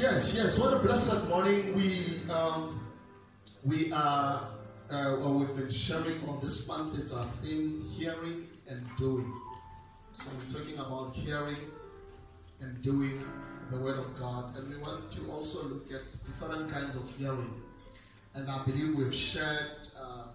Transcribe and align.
yes, 0.00 0.34
yes. 0.34 0.58
What 0.58 0.72
a 0.72 0.78
blessed 0.78 1.28
morning. 1.28 1.74
We 1.74 2.30
um, 2.30 2.80
we 3.64 3.92
are 3.92 4.48
uh, 4.90 5.16
we've 5.20 5.54
been 5.54 5.70
sharing 5.70 6.16
on 6.28 6.40
this 6.40 6.66
month. 6.68 6.98
It's 6.98 7.12
our 7.12 7.26
theme: 7.42 7.84
hearing 7.98 8.46
and 8.68 8.82
doing. 8.96 9.30
So 10.14 10.30
we're 10.36 10.58
talking 10.58 10.78
about 10.78 11.14
hearing 11.14 11.60
and 12.60 12.80
doing 12.82 13.24
the 13.70 13.80
word 13.80 13.98
of 13.98 14.18
God, 14.18 14.56
and 14.56 14.68
we 14.68 14.76
want 14.78 15.10
to 15.12 15.30
also 15.30 15.64
look 15.64 15.92
at 15.92 16.10
different 16.10 16.70
kinds 16.70 16.96
of 16.96 17.08
hearing. 17.16 17.54
And 18.34 18.50
I 18.50 18.62
believe 18.64 18.96
we've 18.96 19.14
shared 19.14 19.88
uh, 20.00 20.28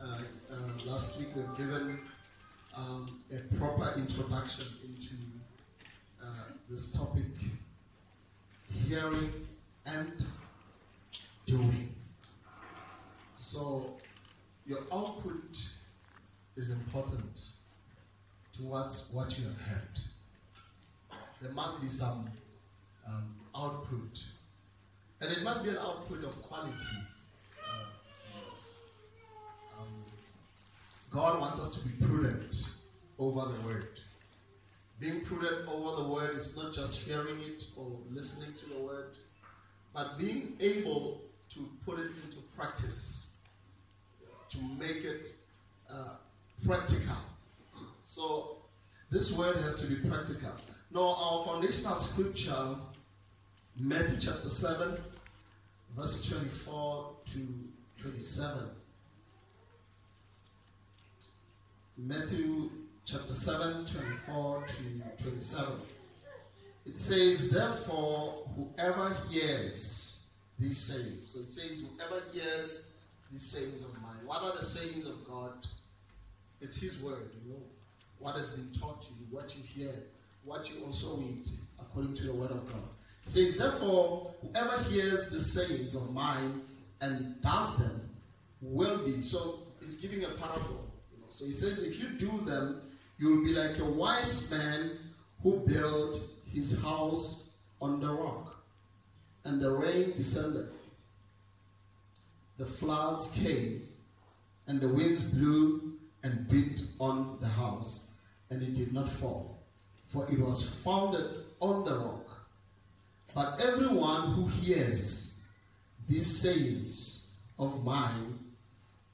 uh, 0.00 0.04
uh 0.04 0.90
last 0.90 1.18
week. 1.18 1.28
We've 1.34 1.56
given 1.56 1.98
um, 2.76 3.22
a 3.32 3.54
proper 3.56 3.92
introduction 3.98 4.66
into 4.84 5.16
uh, 6.22 6.52
this 6.70 6.92
topic 6.92 7.24
hearing 8.88 9.32
and 9.86 10.12
doing. 11.46 11.94
So, 13.34 13.96
your 14.66 14.78
output 14.92 15.56
is 16.56 16.84
important 16.84 17.48
towards 18.52 19.10
what 19.12 19.38
you 19.38 19.44
have 19.44 19.60
heard. 19.62 20.00
There 21.40 21.52
must 21.52 21.80
be 21.80 21.88
some 21.88 22.30
um, 23.08 23.34
output, 23.56 24.22
and 25.20 25.32
it 25.32 25.42
must 25.42 25.64
be 25.64 25.70
an 25.70 25.78
output 25.78 26.24
of 26.24 26.40
quality. 26.42 26.76
Uh, 27.60 27.84
um, 29.80 29.88
God 31.10 31.40
wants 31.40 31.60
us 31.60 31.82
to 31.82 31.88
be 31.88 32.06
prudent 32.06 32.70
over 33.18 33.40
the 33.52 33.60
word. 33.66 34.01
Being 35.02 35.22
prudent 35.22 35.66
over 35.66 36.00
the 36.00 36.08
word 36.08 36.36
is 36.36 36.56
not 36.56 36.72
just 36.72 37.08
hearing 37.08 37.40
it 37.40 37.64
or 37.76 37.90
listening 38.12 38.54
to 38.54 38.66
the 38.66 38.78
word, 38.78 39.06
but 39.92 40.16
being 40.16 40.56
able 40.60 41.20
to 41.48 41.68
put 41.84 41.98
it 41.98 42.06
into 42.24 42.36
practice, 42.56 43.38
to 44.50 44.58
make 44.78 45.04
it 45.04 45.28
uh, 45.92 46.14
practical. 46.64 47.16
So, 48.04 48.58
this 49.10 49.36
word 49.36 49.56
has 49.56 49.82
to 49.82 49.88
be 49.92 50.08
practical. 50.08 50.52
Now, 50.94 51.16
our 51.18 51.44
foundational 51.46 51.96
scripture, 51.96 52.76
Matthew 53.80 54.20
chapter 54.20 54.48
7, 54.48 54.98
verse 55.96 56.30
24 56.30 57.10
to 57.32 57.48
27. 58.00 58.68
Matthew 61.98 62.70
chapter 63.04 63.32
7, 63.32 63.84
24 63.86 64.64
to 64.66 65.22
27. 65.22 65.74
It 66.86 66.96
says, 66.96 67.50
Therefore, 67.50 68.48
whoever 68.56 69.14
hears 69.30 70.34
these 70.58 70.78
sayings, 70.78 71.28
so 71.28 71.40
it 71.40 71.50
says, 71.50 71.90
whoever 71.90 72.22
hears 72.32 73.04
these 73.30 73.42
sayings 73.42 73.84
of 73.84 74.00
mine, 74.02 74.24
what 74.24 74.42
are 74.42 74.52
the 74.52 74.64
sayings 74.64 75.06
of 75.06 75.26
God? 75.28 75.52
It's 76.60 76.80
His 76.80 77.02
word, 77.02 77.30
you 77.44 77.52
know, 77.52 77.60
what 78.18 78.36
has 78.36 78.48
been 78.48 78.70
taught 78.80 79.02
to 79.02 79.08
you, 79.14 79.26
what 79.30 79.56
you 79.56 79.62
hear, 79.64 79.92
what 80.44 80.70
you 80.70 80.84
also 80.84 81.16
read 81.16 81.48
according 81.80 82.14
to 82.14 82.24
the 82.24 82.34
word 82.34 82.50
of 82.50 82.66
God. 82.68 82.82
It 83.24 83.30
says, 83.30 83.56
Therefore, 83.56 84.32
whoever 84.42 84.82
hears 84.84 85.30
the 85.30 85.38
sayings 85.38 85.94
of 85.94 86.12
mine 86.12 86.62
and 87.00 87.40
does 87.42 87.76
them 87.78 88.10
will 88.60 88.98
be. 88.98 89.22
So, 89.22 89.58
he's 89.80 90.00
giving 90.00 90.24
a 90.24 90.28
parable. 90.28 90.88
You 91.12 91.20
know. 91.20 91.26
So, 91.28 91.44
he 91.44 91.52
says, 91.52 91.82
If 91.82 92.00
you 92.00 92.08
do 92.10 92.30
them, 92.44 92.80
You'll 93.22 93.44
be 93.44 93.54
like 93.54 93.78
a 93.78 93.84
wise 93.84 94.50
man 94.50 94.98
who 95.44 95.64
built 95.64 96.18
his 96.52 96.82
house 96.82 97.52
on 97.80 98.00
the 98.00 98.12
rock. 98.12 98.64
And 99.44 99.60
the 99.60 99.70
rain 99.70 100.12
descended. 100.16 100.66
The 102.58 102.64
floods 102.64 103.32
came, 103.40 103.82
and 104.66 104.80
the 104.80 104.88
winds 104.88 105.28
blew 105.28 105.98
and 106.24 106.48
beat 106.48 106.82
on 106.98 107.38
the 107.40 107.46
house, 107.46 108.12
and 108.50 108.60
it 108.60 108.74
did 108.74 108.92
not 108.92 109.08
fall, 109.08 109.62
for 110.04 110.26
it 110.28 110.40
was 110.40 110.82
founded 110.82 111.30
on 111.60 111.84
the 111.84 111.94
rock. 111.94 112.28
But 113.36 113.60
everyone 113.64 114.32
who 114.32 114.48
hears 114.48 115.48
these 116.08 116.26
sayings 116.26 117.38
of 117.56 117.84
mine 117.84 118.40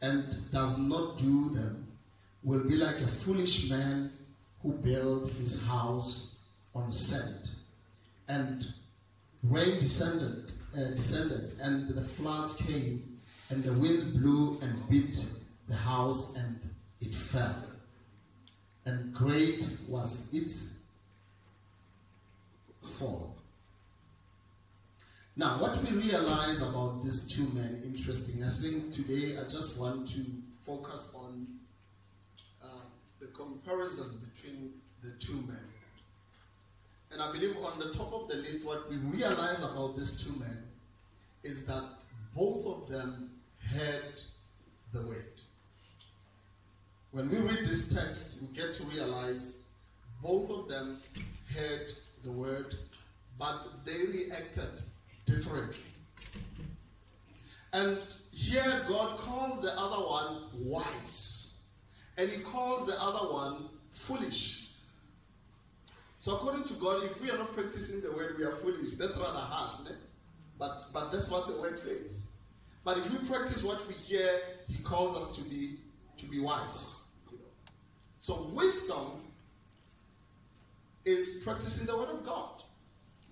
and 0.00 0.50
does 0.50 0.78
not 0.78 1.18
do 1.18 1.50
them 1.50 1.87
will 2.42 2.64
be 2.68 2.76
like 2.76 2.96
a 2.96 3.06
foolish 3.06 3.70
man 3.70 4.12
who 4.62 4.72
built 4.72 5.30
his 5.32 5.66
house 5.66 6.48
on 6.74 6.92
sand. 6.92 7.50
And 8.28 8.64
rain 9.42 9.80
descended, 9.80 10.52
uh, 10.74 10.90
descended, 10.90 11.58
and 11.60 11.88
the 11.88 12.02
floods 12.02 12.56
came, 12.66 13.20
and 13.50 13.62
the 13.62 13.72
winds 13.72 14.10
blew 14.16 14.58
and 14.60 14.88
beat 14.88 15.24
the 15.68 15.76
house, 15.76 16.36
and 16.36 16.60
it 17.00 17.14
fell. 17.14 17.64
And 18.84 19.12
great 19.14 19.66
was 19.88 20.34
its 20.34 20.86
fall. 22.82 23.34
Now, 25.36 25.60
what 25.60 25.80
we 25.82 25.96
realize 25.96 26.60
about 26.62 27.02
these 27.02 27.28
two 27.28 27.48
men, 27.54 27.80
interesting. 27.84 28.42
I 28.42 28.48
think 28.48 28.92
today 28.92 29.38
I 29.38 29.44
just 29.44 29.78
want 29.78 30.08
to 30.08 30.24
focus 30.66 31.14
on 31.16 31.46
comparison 33.38 34.20
between 34.34 34.72
the 35.02 35.10
two 35.18 35.40
men. 35.46 35.64
And 37.10 37.22
I 37.22 37.32
believe 37.32 37.56
on 37.56 37.78
the 37.78 37.92
top 37.94 38.12
of 38.12 38.28
the 38.28 38.36
list, 38.36 38.66
what 38.66 38.90
we 38.90 38.96
realize 38.96 39.62
about 39.62 39.96
these 39.96 40.24
two 40.24 40.38
men 40.40 40.64
is 41.42 41.66
that 41.66 41.84
both 42.34 42.66
of 42.66 42.88
them 42.88 43.30
heard 43.72 44.20
the 44.92 45.02
word. 45.06 45.40
When 47.12 47.30
we 47.30 47.38
read 47.38 47.60
this 47.60 47.94
text, 47.94 48.42
we 48.42 48.56
get 48.56 48.74
to 48.74 48.82
realize 48.84 49.70
both 50.22 50.50
of 50.50 50.68
them 50.68 51.00
heard 51.54 51.86
the 52.22 52.32
word, 52.32 52.74
but 53.38 53.86
they 53.86 54.04
reacted 54.12 54.82
differently. 55.24 55.76
And 57.72 57.98
here 58.32 58.82
God 58.88 59.18
calls 59.18 59.62
the 59.62 59.72
other 59.72 60.02
one 60.02 60.42
wise 60.54 61.37
and 62.18 62.28
he 62.28 62.42
calls 62.42 62.84
the 62.84 63.00
other 63.00 63.32
one 63.32 63.68
foolish. 63.90 64.72
So 66.18 66.34
according 66.34 66.64
to 66.64 66.74
God, 66.74 67.04
if 67.04 67.22
we 67.22 67.30
are 67.30 67.38
not 67.38 67.52
practicing 67.52 68.02
the 68.02 68.14
word, 68.16 68.36
we 68.36 68.44
are 68.44 68.50
foolish. 68.50 68.96
That's 68.96 69.16
rather 69.16 69.38
harsh, 69.38 69.88
but 70.58 70.92
but 70.92 71.10
that's 71.12 71.30
what 71.30 71.46
the 71.46 71.54
word 71.60 71.78
says. 71.78 72.32
But 72.84 72.98
if 72.98 73.10
we 73.12 73.28
practice 73.28 73.62
what 73.62 73.86
we 73.86 73.94
hear, 73.94 74.28
He 74.68 74.82
calls 74.82 75.16
us 75.16 75.36
to 75.38 75.48
be 75.48 75.76
to 76.18 76.26
be 76.26 76.40
wise. 76.40 77.14
You 77.30 77.38
know? 77.38 77.44
So 78.18 78.50
wisdom 78.52 79.24
is 81.04 81.42
practicing 81.44 81.86
the 81.86 81.96
word 81.96 82.10
of 82.10 82.26
God. 82.26 82.62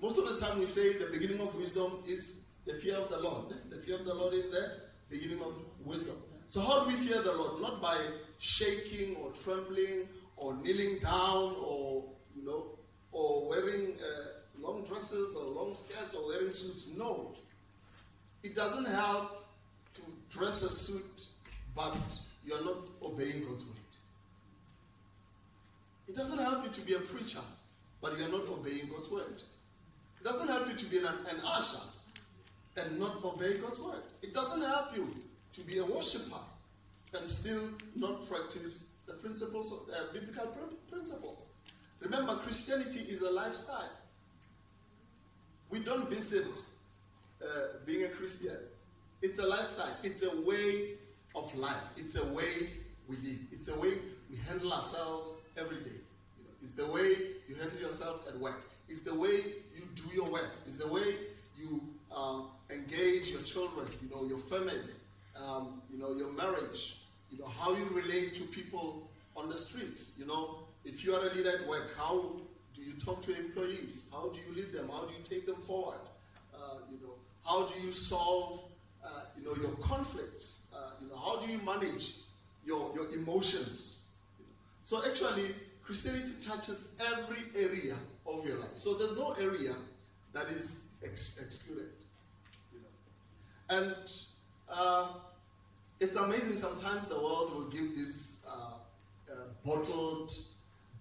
Most 0.01 0.19
of 0.19 0.29
the 0.29 0.39
time, 0.39 0.59
we 0.61 0.67
say 0.67 0.93
the 0.93 1.11
beginning 1.11 1.41
of 1.41 1.55
wisdom 1.57 2.05
is 2.07 2.53
the 2.65 2.75
fear 2.75 2.97
of 2.97 3.09
the 3.09 3.19
Lord. 3.19 3.55
The 3.69 3.77
fear 3.77 3.97
of 3.97 4.05
the 4.05 4.15
Lord 4.15 4.35
is 4.35 4.49
the 4.51 4.71
beginning 5.09 5.41
of 5.41 5.55
wisdom. 5.85 6.17
So 6.49 6.61
how 6.61 6.85
do 6.85 6.91
we 6.91 6.95
fear 6.95 7.21
the 7.23 7.33
Lord? 7.33 7.61
Not 7.61 7.83
by 7.83 7.99
shaking 8.39 9.17
or 9.17 9.31
trembling 9.33 10.09
or 10.37 10.55
kneeling 10.57 10.99
down 10.99 11.55
or, 11.65 12.05
you 12.35 12.45
know, 12.45 12.67
or 13.13 13.49
wearing 13.49 13.97
uh, 14.01 14.61
long 14.61 14.85
dresses 14.85 15.37
or 15.37 15.55
long 15.55 15.73
skirts 15.75 16.15
or 16.15 16.29
wearing 16.29 16.51
suits. 16.51 16.97
No. 16.97 17.33
It 18.43 18.55
doesn't 18.55 18.87
help 18.87 19.47
to 19.95 20.03
dress 20.31 20.63
a 20.63 20.69
suit, 20.69 21.27
but 21.75 21.97
you're 22.45 22.65
not 22.65 22.77
obeying 23.03 23.45
God's 23.45 23.65
word. 23.65 23.77
It 26.09 26.17
doesn't 26.17 26.39
help 26.39 26.65
you 26.65 26.71
to 26.71 26.81
be 26.83 26.95
a 26.95 27.01
preacher, 27.01 27.41
but 28.01 28.19
you're 28.19 28.29
not 28.29 28.49
obeying 28.49 28.89
God's 28.89 29.11
word. 29.11 29.43
It 30.21 30.25
doesn't 30.25 30.49
help 30.49 30.69
you 30.69 30.77
to 30.77 30.85
be 30.87 30.99
an, 30.99 31.07
an 31.07 31.41
usher 31.45 31.83
and 32.77 33.01
not 33.01 33.25
obey 33.25 33.57
God's 33.59 33.81
word. 33.81 34.03
It 34.23 34.35
doesn't 34.35 34.61
help 34.61 34.95
you 34.95 35.09
to 35.55 35.61
be 35.63 35.79
a 35.79 35.85
worshiper 35.85 36.39
and 37.19 37.29
still 37.29 37.63
not 37.95 38.29
practice 38.29 38.99
the 39.07 39.15
principles 39.15 39.73
of 39.73 39.95
uh, 39.95 40.13
biblical 40.13 40.47
principles. 40.91 41.57
Remember, 42.01 42.35
Christianity 42.37 43.01
is 43.01 43.23
a 43.23 43.31
lifestyle. 43.31 43.91
We 45.71 45.81
don't 45.81 46.09
visit 46.09 46.47
uh, 47.43 47.47
being 47.85 48.05
a 48.05 48.09
Christian. 48.09 48.57
It's 49.23 49.39
a 49.39 49.47
lifestyle. 49.47 49.97
It's 50.03 50.23
a 50.25 50.49
way 50.49 50.91
of 51.35 51.55
life. 51.57 51.93
It's 51.97 52.17
a 52.17 52.35
way 52.35 52.69
we 53.09 53.17
live. 53.17 53.39
It's 53.53 53.75
a 53.75 53.81
way 53.81 53.95
we 54.31 54.37
handle 54.49 54.73
ourselves 54.73 55.33
every 55.57 55.79
day. 55.79 55.99
You 56.39 56.45
know, 56.45 56.51
it's 56.61 56.75
the 56.75 56.87
way 56.87 57.15
you 57.49 57.55
handle 57.61 57.81
yourself 57.81 58.29
at 58.29 58.39
work. 58.39 58.63
It's 58.89 59.03
the 59.03 59.19
way 59.19 59.37
you 59.75 59.83
do 59.95 60.15
your 60.15 60.31
work. 60.31 60.51
It's 60.65 60.77
the 60.77 60.93
way 60.93 61.15
you 61.59 61.83
um, 62.15 62.49
engage 62.71 63.31
your 63.31 63.43
children. 63.43 63.87
You 64.03 64.15
know, 64.15 64.25
your 64.27 64.39
family 64.39 64.81
um, 65.45 65.83
you 65.93 65.99
know, 65.99 66.13
your 66.15 66.33
marriage, 66.33 66.99
you 67.31 67.39
know, 67.39 67.47
how 67.47 67.75
you 67.75 67.85
relate 67.93 68.35
to 68.37 68.43
people 68.45 69.11
on 69.37 69.49
the 69.49 69.57
streets. 69.57 70.17
You 70.19 70.27
know, 70.27 70.61
if 70.85 71.05
you 71.05 71.15
are 71.15 71.27
a 71.27 71.35
leader 71.35 71.51
at 71.51 71.67
work, 71.67 71.95
how 71.97 72.37
do 72.75 72.83
you 72.83 72.93
talk 72.95 73.23
to 73.23 73.37
employees? 73.37 74.11
How 74.13 74.29
do 74.31 74.39
you 74.47 74.57
lead 74.57 74.73
them? 74.73 74.89
How 74.89 75.05
do 75.05 75.13
you 75.13 75.23
take 75.23 75.47
them 75.47 75.57
forward? 75.57 76.01
Uh, 76.55 76.79
you 76.91 76.99
know, 77.03 77.15
how 77.45 77.67
do 77.67 77.81
you 77.81 77.93
solve, 77.93 78.61
uh, 79.05 79.09
you 79.37 79.45
know, 79.45 79.55
your 79.61 79.77
conflicts? 79.77 80.75
Uh, 80.77 80.91
you 81.01 81.09
know, 81.09 81.17
how 81.17 81.41
do 81.41 81.51
you 81.51 81.59
manage 81.65 82.15
your, 82.65 82.95
your 82.95 83.13
emotions? 83.15 84.17
So 84.83 85.03
actually, 85.05 85.47
Christianity 85.83 86.33
touches 86.43 86.99
every 87.13 87.43
area 87.61 87.95
of 88.27 88.47
your 88.47 88.59
life. 88.59 88.75
So 88.75 88.95
there's 88.95 89.17
no 89.17 89.33
area 89.33 89.75
that 90.33 90.47
is 90.47 90.99
ex- 91.05 91.41
excluded. 91.45 91.91
You 92.73 92.81
know. 92.81 93.79
And 93.79 93.95
uh, 94.69 95.09
it's 96.01 96.17
amazing 96.17 96.57
sometimes 96.57 97.09
the 97.09 97.15
world 97.15 97.55
will 97.55 97.69
give 97.69 97.95
these 97.97 98.47
uh, 98.49 99.33
uh, 99.33 99.35
bottled 99.65 100.33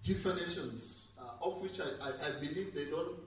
definitions, 0.04 1.18
uh, 1.20 1.46
of 1.46 1.60
which 1.60 1.80
I, 1.80 1.84
I, 2.02 2.08
I 2.08 2.40
believe 2.40 2.74
they 2.74 2.86
don't 2.90 3.18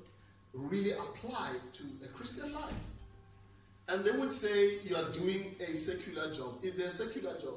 really 0.53 0.91
apply 0.91 1.51
to 1.73 1.83
a 2.05 2.07
Christian 2.07 2.53
life. 2.53 2.73
And 3.87 4.03
they 4.03 4.11
would 4.11 4.31
say 4.31 4.79
you 4.83 4.95
are 4.95 5.09
doing 5.11 5.55
a 5.59 5.73
secular 5.73 6.31
job. 6.33 6.59
Is 6.63 6.75
there 6.75 6.87
a 6.87 6.91
secular 6.91 7.33
job? 7.39 7.55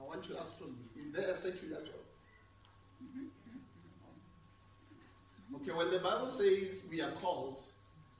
I 0.00 0.04
want 0.04 0.22
to 0.24 0.38
ask 0.38 0.58
from 0.58 0.68
you, 0.68 1.00
is 1.00 1.10
there 1.12 1.30
a 1.30 1.34
secular 1.34 1.80
job? 1.80 1.94
Okay, 5.56 5.72
when 5.72 5.90
the 5.90 5.98
Bible 5.98 6.28
says 6.28 6.86
we 6.90 7.00
are 7.00 7.10
called, 7.12 7.60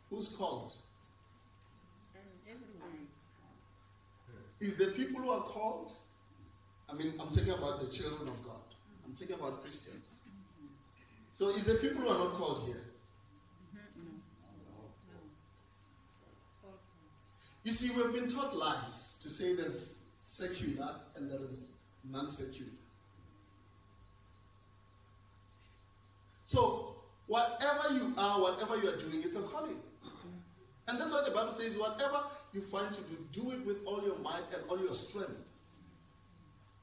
who's 0.09 0.29
called? 0.29 0.73
Is 4.61 4.77
the 4.77 4.87
people 4.87 5.23
who 5.23 5.31
are 5.31 5.41
called? 5.41 5.93
I 6.89 6.95
mean, 6.95 7.13
I'm 7.21 7.29
talking 7.29 7.53
about 7.53 7.81
the 7.81 7.91
children 7.91 8.29
of 8.29 8.43
God. 8.45 8.55
I'm 9.05 9.15
talking 9.15 9.35
about 9.35 9.63
Christians. 9.63 10.23
So, 11.31 11.51
is 11.51 11.65
the 11.65 11.75
people 11.75 12.03
who 12.03 12.09
are 12.09 12.19
not 12.19 12.33
called 12.35 12.63
here? 12.67 12.83
You 17.65 17.73
see, 17.73 18.01
we've 18.01 18.15
been 18.15 18.31
taught 18.31 18.57
lies 18.57 19.19
to 19.23 19.29
say 19.29 19.55
there's 19.55 20.15
secular 20.21 20.95
and 21.17 21.31
there 21.31 21.41
is 21.41 21.83
non 22.09 22.31
secular. 22.31 22.71
So, 26.45 26.95
whatever 27.27 27.93
you 27.93 28.15
are, 28.17 28.41
whatever 28.41 28.77
you 28.77 28.89
are 28.89 28.97
doing, 28.97 29.21
it's 29.25 29.35
a 29.35 29.41
calling. 29.41 29.81
And 30.89 31.01
that's 31.01 31.13
what 31.13 31.27
the 31.27 31.33
Bible 31.33 31.53
says 31.53 31.77
whatever 31.77 32.23
you 32.57 32.63
find 32.63 32.93
to 32.95 33.01
do, 33.33 33.53
it 33.53 33.65
with 33.65 33.85
all 33.87 34.03
your 34.03 34.19
might 34.19 34.43
and 34.55 34.63
all 34.69 34.79
your 34.79 34.95
strength. 34.95 35.39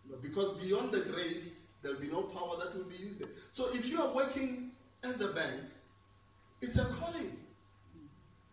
You 0.05 0.11
know, 0.11 0.17
because 0.21 0.53
beyond 0.53 0.91
the 0.91 1.01
grave, 1.01 1.51
there'll 1.81 1.99
be 1.99 2.07
no 2.07 2.21
power 2.21 2.55
that 2.59 2.75
will 2.75 2.85
be 2.85 2.95
used 2.95 3.19
there. 3.19 3.29
So 3.51 3.73
if 3.73 3.89
you 3.89 4.01
are 4.01 4.13
working 4.15 4.71
at 5.03 5.19
the 5.19 5.27
bank, 5.29 5.61
it's 6.61 6.77
a 6.77 6.85
calling. 6.85 7.35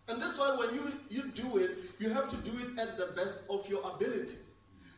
And 0.08 0.20
that's 0.20 0.38
why 0.38 0.56
when 0.56 0.74
you, 0.74 0.92
you 1.08 1.30
do 1.30 1.58
it, 1.58 1.70
you 2.00 2.10
have 2.10 2.28
to 2.28 2.36
do 2.38 2.50
it 2.58 2.78
at 2.80 2.96
the 2.96 3.12
best 3.14 3.42
of 3.48 3.68
your 3.68 3.80
ability. 3.94 4.34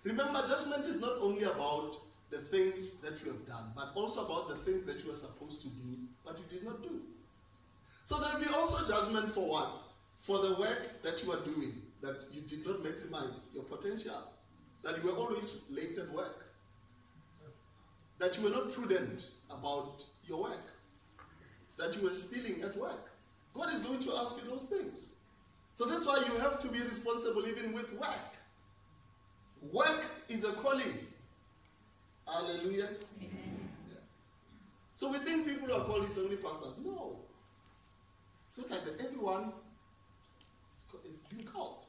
Remember, 0.04 0.42
judgment 0.46 0.86
is 0.86 1.00
not 1.00 1.18
only 1.20 1.44
about 1.44 1.96
the 2.30 2.38
things 2.38 3.00
that 3.02 3.22
you 3.22 3.32
have 3.32 3.46
done, 3.46 3.72
but 3.76 3.90
also 3.94 4.24
about 4.24 4.48
the 4.48 4.54
things 4.54 4.84
that 4.84 5.02
you 5.02 5.10
were 5.10 5.16
supposed 5.16 5.60
to 5.62 5.68
do, 5.68 5.98
but 6.24 6.38
you 6.38 6.44
did 6.48 6.64
not 6.64 6.82
do. 6.82 7.02
So 8.04 8.18
there'll 8.18 8.40
be 8.40 8.46
also 8.54 8.90
judgment 8.90 9.30
for 9.30 9.48
what? 9.48 9.70
For 10.16 10.38
the 10.38 10.54
work 10.54 11.02
that 11.02 11.22
you 11.22 11.32
are 11.32 11.40
doing, 11.40 11.74
that 12.02 12.26
you 12.32 12.42
did 12.42 12.66
not 12.66 12.82
maximize 12.82 13.54
your 13.54 13.64
potential, 13.64 14.28
that 14.82 14.96
you 15.02 15.10
were 15.10 15.16
always 15.16 15.70
late 15.74 15.96
at 15.98 16.12
work, 16.12 16.46
that 18.18 18.36
you 18.36 18.44
were 18.44 18.50
not 18.50 18.72
prudent 18.72 19.30
about 19.50 20.04
your 20.26 20.42
work, 20.42 20.72
that 21.78 21.96
you 21.96 22.02
were 22.08 22.14
stealing 22.14 22.62
at 22.62 22.76
work. 22.76 23.10
God 23.54 23.72
is 23.72 23.80
going 23.80 24.00
to 24.00 24.14
ask 24.16 24.42
you 24.42 24.50
those 24.50 24.64
things. 24.64 25.20
So 25.72 25.86
that's 25.86 26.06
why 26.06 26.22
you 26.26 26.38
have 26.40 26.58
to 26.60 26.68
be 26.68 26.80
responsible 26.80 27.46
even 27.46 27.72
with 27.72 27.92
work. 27.98 28.36
Work 29.72 30.04
is 30.28 30.44
a 30.44 30.52
calling. 30.52 31.06
Hallelujah. 32.26 32.88
Yeah. 33.20 33.28
So 34.94 35.10
we 35.10 35.18
think 35.18 35.46
people 35.46 35.72
are 35.72 35.84
called 35.84 36.04
it's 36.04 36.18
only 36.18 36.36
pastors. 36.36 36.74
No. 36.84 37.16
It's 38.44 38.58
not 38.58 38.70
like 38.70 38.84
that. 38.84 39.04
Everyone 39.04 39.52
is 41.08 41.22
being 41.30 41.46
called. 41.46 41.81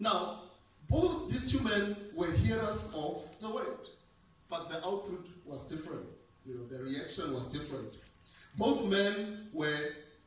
Now, 0.00 0.40
both 0.88 1.30
these 1.30 1.52
two 1.52 1.62
men 1.64 1.96
were 2.14 2.30
hearers 2.32 2.92
of 2.96 3.40
the 3.40 3.50
word, 3.50 3.88
but 4.48 4.68
the 4.68 4.76
output 4.76 5.26
was 5.44 5.62
different. 5.62 6.06
You 6.46 6.54
know, 6.54 6.66
the 6.66 6.82
reaction 6.82 7.34
was 7.34 7.46
different. 7.46 7.92
Both 8.56 8.88
men 8.90 9.48
were 9.52 9.78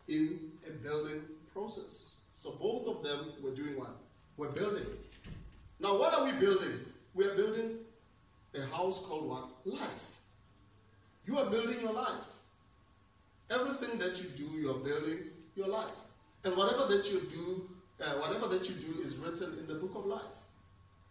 in 0.07 0.51
a 0.67 0.71
building 0.83 1.21
process. 1.53 2.25
So 2.35 2.51
both 2.51 2.87
of 2.87 3.03
them 3.03 3.33
were 3.41 3.51
doing 3.51 3.77
what? 3.77 3.95
We're 4.37 4.51
building. 4.51 4.85
Now, 5.79 5.97
what 5.97 6.13
are 6.13 6.25
we 6.25 6.31
building? 6.33 6.79
We 7.13 7.25
are 7.25 7.35
building 7.35 7.77
a 8.55 8.61
house 8.75 9.05
called 9.05 9.29
what? 9.29 9.49
Life. 9.65 10.19
You 11.25 11.37
are 11.39 11.49
building 11.49 11.81
your 11.81 11.93
life. 11.93 12.29
Everything 13.49 13.97
that 13.99 14.21
you 14.21 14.29
do, 14.37 14.57
you 14.57 14.71
are 14.71 14.79
building 14.79 15.19
your 15.55 15.67
life. 15.67 15.87
And 16.43 16.55
whatever 16.55 16.85
that 16.85 17.11
you 17.11 17.21
do, 17.29 17.69
uh, 18.01 18.05
whatever 18.19 18.47
that 18.47 18.67
you 18.67 18.75
do 18.75 18.99
is 18.99 19.17
written 19.17 19.57
in 19.59 19.67
the 19.67 19.75
book 19.75 19.95
of 19.95 20.05
life. 20.05 20.21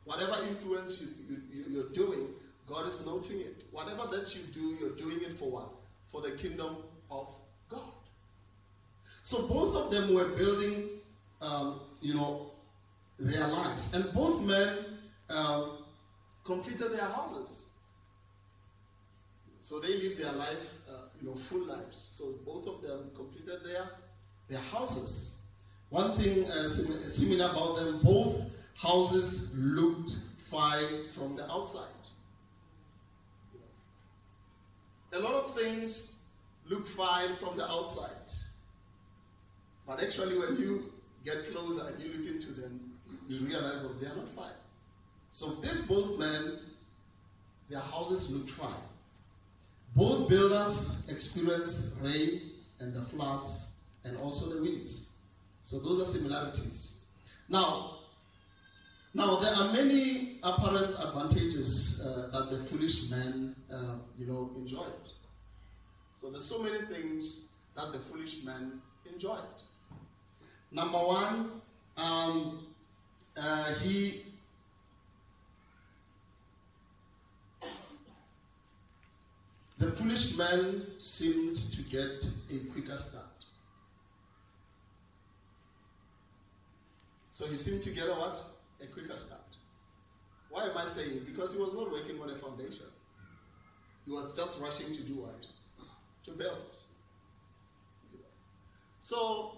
Whatever 0.05 0.35
influence 0.49 1.01
you, 1.01 1.37
you, 1.53 1.65
you're 1.69 1.91
doing, 1.91 2.27
God 2.67 2.87
is 2.87 3.05
noting 3.05 3.41
it. 3.41 3.65
Whatever 3.71 4.07
that 4.17 4.35
you 4.35 4.43
do, 4.53 4.77
you're 4.81 4.97
doing 4.97 5.19
it 5.23 5.33
for 5.33 5.51
what? 5.51 5.69
For 6.09 6.21
the 6.21 6.33
kingdom 6.33 6.77
of 7.11 7.29
God. 7.69 7.81
So 9.23 9.47
both 9.47 9.77
of 9.77 9.91
them 9.91 10.15
were 10.15 10.29
building, 10.31 10.89
um, 11.41 11.81
you 12.01 12.15
know, 12.15 12.51
their 13.19 13.47
lives. 13.47 13.95
And 13.95 14.13
both 14.13 14.45
men 14.47 14.69
um, 15.29 15.79
completed 16.45 16.93
their 16.93 17.07
houses. 17.07 17.75
So 19.61 19.79
they 19.79 20.01
lived 20.03 20.19
their 20.19 20.33
life, 20.33 20.75
uh, 20.91 21.07
you 21.21 21.29
know, 21.29 21.35
full 21.35 21.67
lives. 21.67 21.97
So 21.97 22.25
both 22.45 22.67
of 22.67 22.83
them 22.83 23.11
completed 23.15 23.61
their 23.65 23.85
their 24.49 24.59
houses. 24.73 25.40
One 25.91 26.13
thing 26.13 26.49
uh, 26.51 26.65
similar 26.65 27.51
about 27.51 27.77
them, 27.77 28.01
both 28.03 28.51
houses 28.77 29.59
looked 29.59 30.13
fine 30.39 31.09
from 31.09 31.37
the 31.37 31.51
outside. 31.51 31.89
A 35.13 35.19
lot 35.19 35.35
of 35.35 35.55
things 35.55 36.25
look 36.69 36.87
fine 36.87 37.35
from 37.35 37.57
the 37.57 37.69
outside, 37.69 38.33
but 39.87 40.01
actually, 40.01 40.39
when 40.39 40.57
you 40.57 40.93
get 41.25 41.45
closer 41.53 41.93
and 41.93 42.01
you 42.01 42.13
look 42.17 42.35
into 42.35 42.53
them, 42.53 42.93
you 43.29 43.45
realize 43.45 43.83
that 43.83 44.01
they 44.01 44.07
are 44.07 44.15
not 44.15 44.29
fine. 44.29 44.53
So 45.31 45.51
these 45.57 45.87
both 45.87 46.17
men, 46.21 46.59
their 47.69 47.81
houses 47.81 48.31
looked 48.31 48.51
fine. 48.51 48.71
Both 49.97 50.29
builders 50.29 51.09
experienced 51.11 52.01
rain 52.03 52.41
and 52.79 52.95
the 52.95 53.03
floods 53.03 53.85
and 54.05 54.17
also 54.19 54.49
the 54.49 54.63
winds. 54.63 55.10
So 55.71 55.79
those 55.79 56.01
are 56.01 56.05
similarities. 56.05 57.13
Now, 57.49 57.99
now 59.15 59.37
there 59.37 59.55
are 59.55 59.73
many 59.73 60.39
apparent 60.43 60.97
advantages 60.99 62.05
uh, 62.05 62.37
that 62.37 62.51
the 62.51 62.57
foolish 62.57 63.09
man, 63.09 63.55
uh, 63.73 63.99
you 64.19 64.27
know, 64.27 64.51
enjoyed. 64.57 65.07
So 66.13 66.29
there's 66.33 66.45
so 66.47 66.61
many 66.65 66.79
things 66.79 67.53
that 67.77 67.93
the 67.93 68.01
foolish 68.01 68.43
man 68.43 68.81
enjoyed. 69.15 69.39
Number 70.73 70.99
one, 70.99 71.63
um, 71.97 72.67
uh, 73.37 73.73
he 73.75 74.23
The 79.79 79.87
foolish 79.87 80.37
man 80.37 80.83
seemed 80.99 81.57
to 81.57 81.83
get 81.83 82.29
a 82.53 82.73
quicker 82.73 82.99
start. 82.99 83.40
So 87.41 87.47
he 87.47 87.57
seemed 87.57 87.83
to 87.85 87.91
get 87.93 88.07
a 88.07 88.13
what? 88.13 88.39
A 88.83 88.87
quicker 88.87 89.17
start. 89.17 89.41
Why 90.51 90.65
am 90.65 90.77
I 90.77 90.85
saying? 90.85 91.21
Because 91.25 91.55
he 91.55 91.59
was 91.59 91.73
not 91.73 91.91
working 91.91 92.21
on 92.21 92.29
a 92.29 92.35
foundation. 92.35 92.85
He 94.05 94.13
was 94.13 94.37
just 94.37 94.61
rushing 94.61 94.95
to 94.95 95.03
do 95.05 95.23
what? 95.23 95.47
To 96.25 96.33
build. 96.33 96.77
So 99.01 99.57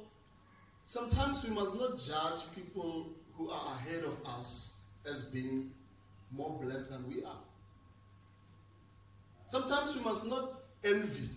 sometimes 0.85 1.43
we 1.43 1.53
must 1.53 1.75
not 1.75 1.99
judge 1.99 2.55
people 2.55 3.09
who 3.37 3.51
are 3.51 3.75
ahead 3.75 4.05
of 4.05 4.17
us 4.39 4.87
as 5.05 5.25
being 5.25 5.73
more 6.31 6.61
blessed 6.62 6.91
than 6.91 7.09
we 7.09 7.25
are. 7.25 7.43
Sometimes 9.45 9.97
you 9.97 10.03
must 10.03 10.25
not 10.29 10.53
envy 10.85 11.31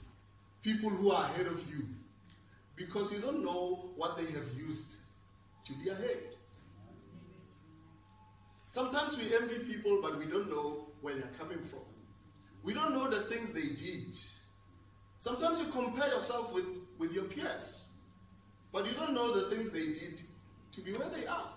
people 0.62 0.92
who 0.92 1.10
are 1.10 1.24
ahead 1.24 1.48
of 1.48 1.60
you 1.72 1.88
because 2.76 3.12
you 3.16 3.20
don't 3.20 3.44
know 3.44 3.90
what 3.96 4.16
they 4.16 4.26
have 4.26 4.48
used 4.56 4.98
to 5.64 5.74
be 5.84 5.90
ahead. 5.90 6.35
Sometimes 8.76 9.18
we 9.18 9.34
envy 9.34 9.74
people, 9.74 10.02
but 10.02 10.20
we 10.20 10.26
don't 10.26 10.50
know 10.50 10.88
where 11.00 11.16
they're 11.16 11.32
coming 11.40 11.60
from. 11.60 11.86
We 12.62 12.74
don't 12.74 12.92
know 12.92 13.10
the 13.10 13.22
things 13.22 13.52
they 13.54 13.70
did. 13.82 14.18
Sometimes 15.18 15.62
you 15.62 15.72
compare 15.72 16.10
yourself 16.10 16.54
with, 16.54 16.66
with 16.98 17.14
your 17.14 17.24
peers, 17.24 18.00
but 18.74 18.86
you 18.86 18.92
don't 18.92 19.14
know 19.14 19.34
the 19.34 19.56
things 19.56 19.70
they 19.70 19.98
did 19.98 20.22
to 20.74 20.82
be 20.82 20.92
where 20.92 21.08
they 21.08 21.26
are. 21.26 21.48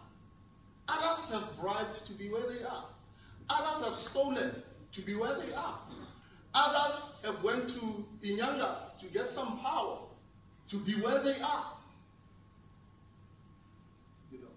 Others 0.89 1.33
have 1.33 1.61
bribed 1.61 2.07
to 2.07 2.13
be 2.13 2.29
where 2.29 2.53
they 2.53 2.63
are. 2.63 2.85
Others 3.51 3.85
have 3.87 3.95
stolen 3.97 4.63
to 4.93 5.01
be 5.01 5.17
where 5.17 5.35
they 5.41 5.53
are. 5.55 5.77
Others 6.55 7.21
have 7.25 7.43
went 7.43 7.69
to 7.69 8.07
Inyangas 8.23 9.01
to 9.01 9.07
get 9.07 9.29
some 9.29 9.59
power 9.59 9.99
to 10.69 10.79
be 10.79 10.93
where 10.93 11.21
they 11.21 11.41
are. 11.41 11.67
You 14.31 14.39
know. 14.39 14.55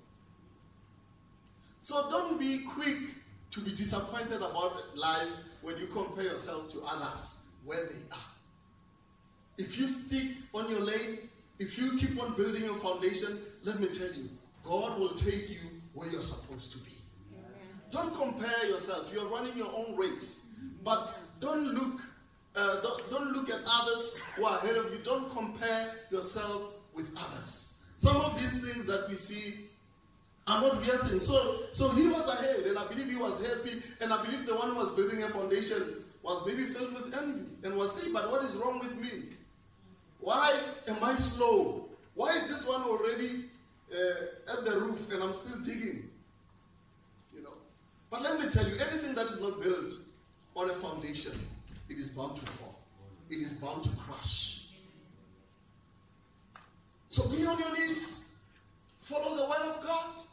So 1.92 2.10
don't 2.10 2.40
be 2.40 2.60
quick 2.60 2.96
to 3.52 3.60
be 3.60 3.72
disappointed 3.72 4.38
about 4.38 4.72
life 4.96 5.28
when 5.62 5.78
you 5.78 5.88
compare 5.88 6.24
yourself 6.24 6.72
to 6.72 6.82
others 6.88 7.50
where 7.66 7.86
they 7.86 8.16
are. 8.16 8.32
If 9.58 9.78
you 9.78 9.90
stick 9.90 10.38
on 10.54 10.72
your 10.72 10.80
lane, 10.80 11.18
if 11.60 11.78
you 11.78 11.98
keep 11.98 12.18
on 12.24 12.34
building 12.36 12.64
your 12.64 12.76
foundation, 12.76 13.38
let 13.66 13.82
me 13.82 13.88
tell 13.90 14.08
you, 14.08 14.30
God 14.64 15.02
will 15.02 15.16
take 15.16 15.50
you 15.50 15.60
where 15.94 16.08
you're 16.08 16.22
supposed 16.22 16.72
to 16.72 16.78
be. 16.78 16.92
Don't 17.92 18.16
compare 18.16 18.68
yourself. 18.68 19.12
You're 19.14 19.28
running 19.28 19.58
your 19.58 19.74
own 19.76 19.98
race. 19.98 20.48
But 20.86 21.14
don't 21.42 21.74
look, 21.74 22.00
uh, 22.56 22.80
don't, 22.80 23.10
don't 23.12 23.34
look 23.34 23.50
at 23.50 23.60
others 23.70 24.18
who 24.38 24.46
are 24.46 24.60
ahead 24.60 24.78
of 24.78 24.90
you. 24.94 25.00
Don't 25.04 25.30
compare 25.30 25.92
yourself 26.10 26.74
with 26.94 27.12
others. 27.18 27.84
Some 27.98 28.16
of 28.16 28.34
these 28.40 28.74
things 28.74 28.86
that 28.86 29.10
we 29.10 29.16
see 29.16 29.71
are 30.48 30.62
not 30.62 30.82
real 30.82 30.98
things. 31.06 31.28
So, 31.28 31.58
so 31.72 31.90
he 31.90 32.08
was 32.08 32.28
ahead, 32.28 32.66
and 32.66 32.78
I 32.78 32.88
believe 32.88 33.10
he 33.10 33.16
was 33.16 33.46
happy, 33.46 33.82
and 34.02 34.12
I 34.12 34.24
believe 34.26 34.46
the 34.46 34.56
one 34.56 34.72
who 34.72 34.78
was 34.78 34.96
building 34.96 35.22
a 35.24 35.28
foundation 35.28 35.82
was 36.24 36.46
maybe 36.46 36.64
filled 36.64 36.94
with 36.94 37.16
envy 37.16 37.46
and 37.64 37.76
was 37.76 37.96
saying, 37.96 38.14
But 38.14 38.32
what 38.32 38.44
is 38.44 38.58
wrong 38.58 38.80
with 38.80 38.96
me? 39.00 39.36
Why 40.20 40.58
am 40.88 41.04
I 41.04 41.14
slow? 41.14 41.90
Why 42.14 42.30
is 42.30 42.48
this 42.48 42.68
one 42.68 42.82
already 42.82 43.46
uh, 43.92 44.54
at 44.54 44.66
the 44.66 44.80
roof 44.80 45.12
and 45.12 45.24
I'm 45.24 45.34
still 45.34 45.60
digging? 45.62 46.10
You 47.36 47.44
know. 47.44 47.54
But 48.10 48.22
let 48.22 48.40
me 48.40 48.50
tell 48.50 48.68
you, 48.68 48.76
anything 48.76 49.16
that 49.16 49.28
is 49.28 49.42
not 49.42 49.62
built 49.62 49.94
on 50.56 50.70
a 50.70 50.74
foundation, 50.74 51.34
it 51.90 51.98
is 51.98 52.16
bound 52.16 52.36
to 52.38 52.46
fall. 52.46 52.80
It 53.30 53.40
is 53.40 53.54
bound 53.60 53.84
to 53.84 53.90
crash. 53.96 54.68
So 57.08 57.28
be 57.30 57.46
on 57.46 57.58
your 57.58 57.76
knees. 57.76 58.44
Follow 59.00 59.36
the 59.36 59.44
word 59.44 59.76
of 59.76 59.84
God. 59.84 60.24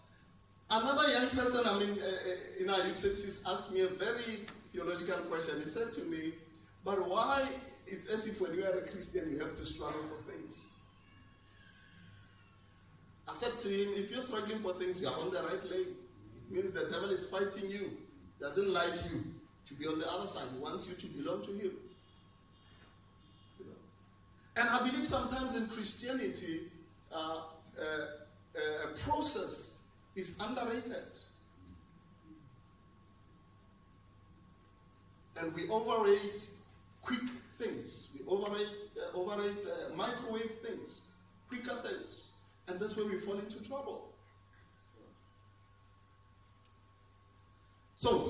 Another 0.71 1.11
young 1.11 1.29
person, 1.31 1.63
I 1.67 1.79
mean, 1.79 1.97
uh, 1.99 2.63
in 2.63 2.69
our 2.69 2.87
youth 2.87 2.99
services, 2.99 3.43
asked 3.49 3.73
me 3.73 3.81
a 3.81 3.87
very 3.87 4.45
theological 4.73 5.23
question. 5.25 5.59
He 5.59 5.65
said 5.65 5.95
to 5.95 6.05
me, 6.11 6.33
But 6.85 7.09
why 7.09 7.47
it's 7.87 8.07
as 8.07 8.27
if 8.27 8.41
when 8.41 8.55
you 8.55 8.65
are 8.65 8.79
a 8.79 8.87
Christian, 8.87 9.33
you 9.33 9.39
have 9.39 9.57
to 9.57 9.65
struggle 9.65 10.03
for 10.03 10.31
things. 10.31 10.69
I 13.27 13.33
said 13.33 13.53
to 13.63 13.69
him, 13.69 13.95
if 13.95 14.11
you're 14.11 14.23
struggling 14.23 14.59
for 14.59 14.75
things, 14.75 15.01
you 15.01 15.09
are 15.09 15.19
on 15.19 15.31
the 15.31 15.41
right 15.41 15.65
lane. 15.71 15.95
It 16.51 16.55
means 16.55 16.73
the 16.73 16.89
devil 16.91 17.11
is 17.11 17.29
fighting 17.29 17.71
you, 17.71 17.91
doesn't 18.41 18.73
like 18.73 18.93
you 19.11 19.25
to 19.67 19.75
be 19.75 19.87
on 19.87 19.99
the 19.99 20.11
other 20.11 20.27
side. 20.27 20.49
He 20.55 20.61
wants 20.61 20.89
you 20.89 20.97
to 20.97 21.07
belong 21.17 21.45
to 21.47 21.53
him. 21.53 21.73
You 23.59 23.65
know? 23.65 23.73
And 24.57 24.69
I 24.69 24.79
believe 24.79 25.07
sometimes 25.07 25.57
in 25.57 25.67
Christianity, 25.69 26.61
uh, 27.13 27.17
uh, 27.17 27.83
uh, 27.83 28.91
a 28.91 28.99
process 28.99 29.78
is 30.19 30.41
underrated. 30.41 31.19
And 35.41 35.55
we 35.55 35.69
overrate 35.71 36.49
quick 37.01 37.21
things. 37.57 38.19
We 38.19 38.27
overrate, 38.27 38.67
uh, 38.97 39.17
overrate 39.17 39.65
uh, 39.65 39.95
microwave 39.95 40.51
things, 40.67 41.03
quicker 41.49 41.77
things. 41.87 42.33
And 42.67 42.81
that's 42.81 42.97
where 42.97 43.07
we 43.07 43.19
fall 43.19 43.39
into 43.39 43.63
trouble. 43.63 44.13
So, 47.95 48.27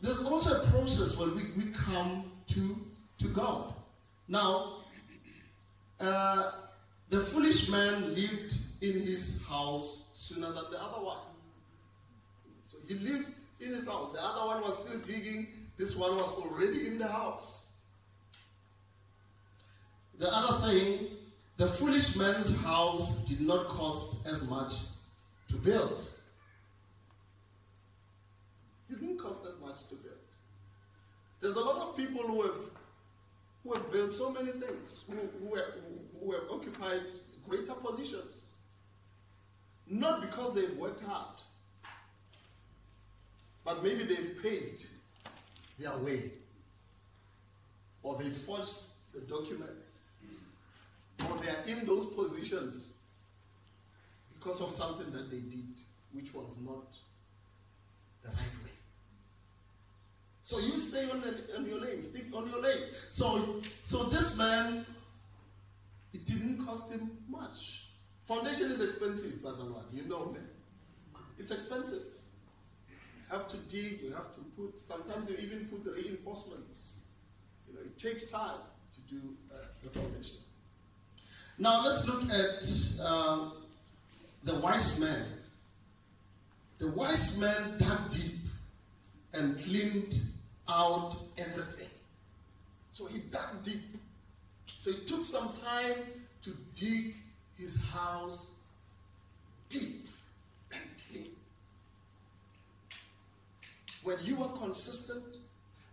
there's 0.00 0.24
also 0.24 0.60
a 0.60 0.66
process 0.70 1.18
where 1.18 1.28
we, 1.28 1.42
we 1.56 1.70
come 1.72 2.30
to, 2.48 2.76
to 3.18 3.28
God. 3.28 3.72
Now, 4.28 4.78
uh, 6.00 6.50
the 7.10 7.20
foolish 7.20 7.70
man 7.70 8.14
lived 8.14 8.56
in 8.90 9.00
his 9.00 9.46
house 9.46 10.10
sooner 10.14 10.46
than 10.46 10.64
the 10.70 10.82
other 10.82 11.04
one. 11.04 11.18
So 12.64 12.78
he 12.86 12.94
lived 12.94 13.30
in 13.60 13.68
his 13.68 13.86
house. 13.86 14.12
The 14.12 14.22
other 14.22 14.46
one 14.46 14.62
was 14.62 14.86
still 14.86 15.00
digging. 15.00 15.46
This 15.76 15.96
one 15.96 16.16
was 16.16 16.38
already 16.38 16.86
in 16.86 16.98
the 16.98 17.08
house. 17.08 17.76
The 20.18 20.28
other 20.32 20.70
thing, 20.70 21.06
the 21.56 21.66
foolish 21.66 22.16
man's 22.16 22.64
house 22.64 23.24
did 23.24 23.46
not 23.46 23.66
cost 23.66 24.26
as 24.26 24.48
much 24.48 24.74
to 25.48 25.56
build. 25.56 26.08
Didn't 28.88 29.18
cost 29.18 29.44
as 29.46 29.60
much 29.60 29.88
to 29.88 29.96
build. 29.96 30.14
There's 31.40 31.56
a 31.56 31.60
lot 31.60 31.88
of 31.88 31.96
people 31.96 32.22
who 32.22 32.42
have 32.42 32.70
who 33.64 33.72
have 33.72 33.90
built 33.90 34.12
so 34.12 34.30
many 34.32 34.52
things, 34.52 35.04
who, 35.08 35.16
who, 35.46 35.54
have, 35.54 35.64
who 36.20 36.32
have 36.32 36.42
occupied 36.50 37.00
greater 37.48 37.72
positions. 37.72 38.53
Not 39.88 40.22
because 40.22 40.54
they've 40.54 40.76
worked 40.76 41.04
hard, 41.04 41.40
but 43.64 43.82
maybe 43.82 44.04
they've 44.04 44.42
paid 44.42 44.78
their 45.78 45.96
way, 45.98 46.30
or 48.02 48.16
they 48.16 48.28
forged 48.28 49.12
the 49.12 49.20
documents 49.20 50.04
or 51.20 51.36
they 51.38 51.48
are 51.48 51.78
in 51.78 51.86
those 51.86 52.12
positions 52.12 53.02
because 54.36 54.60
of 54.60 54.70
something 54.70 55.10
that 55.12 55.30
they 55.30 55.38
did 55.38 55.80
which 56.12 56.34
was 56.34 56.60
not 56.62 56.96
the 58.22 58.30
right 58.30 58.38
way. 58.38 58.70
So 60.40 60.58
you 60.58 60.76
stay 60.76 61.08
on, 61.10 61.22
the, 61.22 61.56
on 61.56 61.66
your 61.66 61.80
lane, 61.80 62.02
stick 62.02 62.24
on 62.32 62.48
your 62.50 62.60
lane. 62.60 62.82
So, 63.10 63.60
so 63.82 64.04
this 64.04 64.38
man, 64.38 64.84
it 66.12 66.24
didn't 66.26 66.64
cost 66.66 66.92
him 66.92 67.10
much. 67.28 67.83
Foundation 68.26 68.70
is 68.70 68.80
expensive, 68.80 69.42
Pastor 69.42 69.64
You 69.92 70.04
know 70.08 70.32
that. 70.32 71.20
It's 71.38 71.50
expensive. 71.50 72.02
You 72.88 73.36
have 73.36 73.48
to 73.48 73.56
dig, 73.56 74.00
you 74.02 74.12
have 74.12 74.34
to 74.34 74.40
put, 74.56 74.78
sometimes 74.78 75.30
you 75.30 75.36
even 75.42 75.66
put 75.66 75.84
the 75.84 75.92
reinforcements. 75.92 77.08
You 77.68 77.74
know, 77.74 77.80
it 77.80 77.98
takes 77.98 78.30
time 78.30 78.60
to 78.94 79.14
do 79.14 79.20
uh, 79.52 79.56
the 79.82 79.90
foundation. 79.90 80.38
Now 81.58 81.84
let's 81.84 82.08
look 82.08 82.22
at 82.30 83.06
um, 83.06 83.52
the 84.42 84.54
wise 84.60 85.00
man. 85.00 85.26
The 86.78 86.88
wise 86.90 87.40
man 87.40 87.78
dug 87.78 88.10
deep 88.10 88.40
and 89.34 89.58
cleaned 89.60 90.18
out 90.68 91.16
everything. 91.38 91.88
So 92.90 93.06
he 93.06 93.20
dug 93.30 93.62
deep. 93.62 93.82
So 94.78 94.90
it 94.90 95.06
took 95.06 95.24
some 95.24 95.52
time 95.64 95.96
to 96.42 96.50
dig 96.74 97.14
his 97.56 97.90
house 97.90 98.58
deep 99.68 100.06
and 100.72 100.82
clean. 101.08 101.30
When 104.02 104.16
you 104.22 104.42
are 104.42 104.50
consistent, 104.58 105.38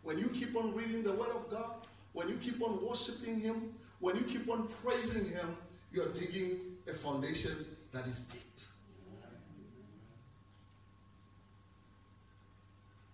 when 0.04 0.18
you 0.18 0.28
keep 0.30 0.56
on 0.56 0.74
reading 0.76 1.04
the 1.04 1.14
Word 1.14 1.30
of 1.30 1.50
God, 1.50 1.74
when 2.14 2.28
you 2.28 2.36
keep 2.36 2.62
on 2.62 2.86
worshiping 2.86 3.40
Him, 3.40 3.74
when 4.00 4.16
you 4.16 4.24
keep 4.24 4.50
on 4.50 4.68
praising 4.84 5.38
Him, 5.38 5.56
you're 5.94 6.12
digging 6.14 6.60
a 6.90 6.94
foundation 6.94 7.54
that 7.92 8.06
is 8.06 8.28
deep. 8.28 8.42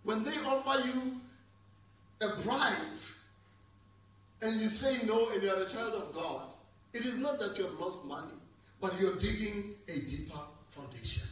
When 0.03 0.23
they 0.23 0.37
offer 0.45 0.87
you 0.87 1.19
a 2.21 2.41
bribe 2.41 2.73
and 4.41 4.61
you 4.61 4.69
say 4.69 5.05
no 5.05 5.31
and 5.33 5.43
you're 5.43 5.61
a 5.61 5.65
child 5.65 5.95
of 5.95 6.13
God, 6.13 6.43
it 6.93 7.05
is 7.05 7.17
not 7.17 7.39
that 7.39 7.57
you 7.57 7.65
have 7.65 7.77
lost 7.79 8.05
money, 8.05 8.36
but 8.79 8.99
you're 8.99 9.15
digging 9.15 9.75
a 9.87 9.99
deeper 9.99 10.39
foundation. 10.67 11.27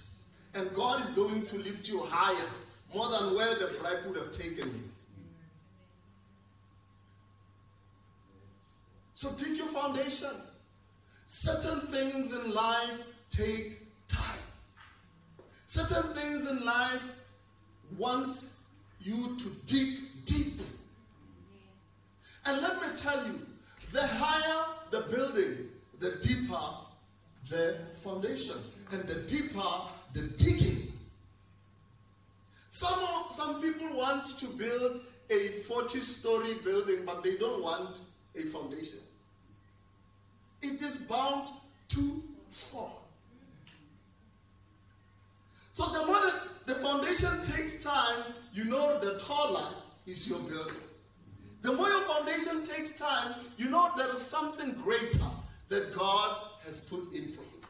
And 0.54 0.74
God 0.74 1.02
is 1.02 1.12
going 1.12 1.46
to 1.46 1.58
lift 1.58 1.88
you 1.88 2.02
higher, 2.04 2.50
more 2.94 3.10
than 3.10 3.36
where 3.36 3.54
the 3.56 3.76
bribe 3.80 4.06
would 4.08 4.18
have 4.18 4.32
taken 4.32 4.68
you. 4.68 4.84
So 9.14 9.32
dig 9.38 9.58
your 9.58 9.68
foundation. 9.68 10.32
Certain 11.28 11.80
things 11.88 12.34
in 12.34 12.54
life 12.54 13.04
take 13.30 13.80
time. 14.08 14.40
Certain 15.66 16.04
things 16.14 16.50
in 16.50 16.64
life 16.64 17.04
wants 17.98 18.68
you 19.02 19.36
to 19.38 19.50
dig 19.66 20.00
deep. 20.26 20.62
And 22.46 22.62
let 22.62 22.82
me 22.82 22.88
tell 22.96 23.26
you, 23.26 23.40
the 23.92 24.06
higher 24.06 24.66
the 24.92 25.02
building, 25.12 25.70
the 26.00 26.12
deeper 26.22 26.60
the 27.50 27.78
foundation, 27.96 28.56
and 28.92 29.04
the 29.04 29.22
deeper 29.24 29.62
the 30.16 30.22
digging. 30.38 30.88
Some, 32.70 33.26
some 33.30 33.62
people 33.62 33.88
want 33.96 34.28
to 34.40 34.48
build 34.48 35.02
a 35.30 35.48
40 35.68 36.00
story 36.00 36.54
building, 36.64 37.06
but 37.06 37.24
they 37.24 37.36
don't 37.36 37.62
want 37.62 38.00
a 38.36 38.44
foundation. 38.44 39.00
It 40.62 40.82
is 40.82 41.08
bound 41.08 41.50
to 41.90 42.24
fall. 42.50 43.04
So 45.72 45.86
the 45.88 46.06
more 46.06 46.22
the 46.66 46.76
foundation 46.76 47.30
takes 47.54 47.84
time, 47.84 48.24
you 48.54 48.64
know 48.64 49.00
the 49.00 49.20
taller 49.20 49.68
is 50.08 50.30
your 50.30 50.40
building. 50.40 50.74
The 51.62 51.74
more 51.74 51.90
your 51.90 52.02
foundation 52.02 52.66
takes 52.66 52.98
time, 52.98 53.36
you 53.58 53.70
know 53.70 53.90
there 53.98 54.12
is 54.14 54.22
something 54.22 54.72
greater 54.82 55.26
that 55.68 55.94
God 55.96 56.38
has 56.66 56.86
put 56.86 57.14
in 57.14 57.28
for 57.28 57.42
you. 57.42 57.62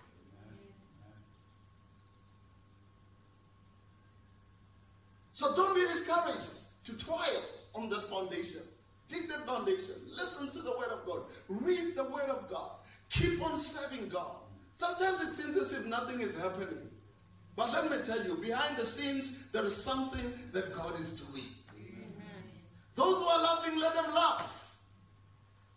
So 5.32 5.56
don't 5.56 5.76
be 5.76 5.82
discouraged 5.82 6.86
to 6.86 6.98
toil 6.98 7.42
on 7.76 7.90
that 7.90 8.04
foundation. 8.10 8.62
Take 9.08 9.28
that 9.30 9.46
foundation. 9.46 9.96
Listen 10.16 10.50
to 10.52 10.60
the 10.64 10.72
word 10.72 10.90
of 10.92 11.06
God. 11.06 11.24
Read 11.50 11.96
the 11.96 12.06
word 12.06 12.30
of 12.30 12.50
God. 12.50 12.72
Keep 13.10 13.44
on 13.44 13.58
serving 13.58 14.10
God. 14.10 14.32
Sometimes 14.74 15.22
it 15.22 15.36
seems 15.36 15.58
as 15.58 15.74
if 15.74 15.86
nothing 15.86 16.22
is 16.22 16.40
happening. 16.40 16.90
But 17.56 17.72
let 17.72 17.90
me 17.90 17.98
tell 18.04 18.22
you, 18.26 18.36
behind 18.36 18.78
the 18.78 18.86
scenes, 18.86 19.52
there 19.52 19.66
is 19.66 19.76
something 19.76 20.32
that 20.52 20.74
God 20.76 21.00
is 21.00 21.22
doing. 21.22 21.46
Amen. 21.74 22.12
Those 22.96 23.20
who 23.20 23.26
are 23.26 23.42
laughing, 23.42 23.80
let 23.80 23.94
them 23.94 24.14
laugh. 24.14 24.78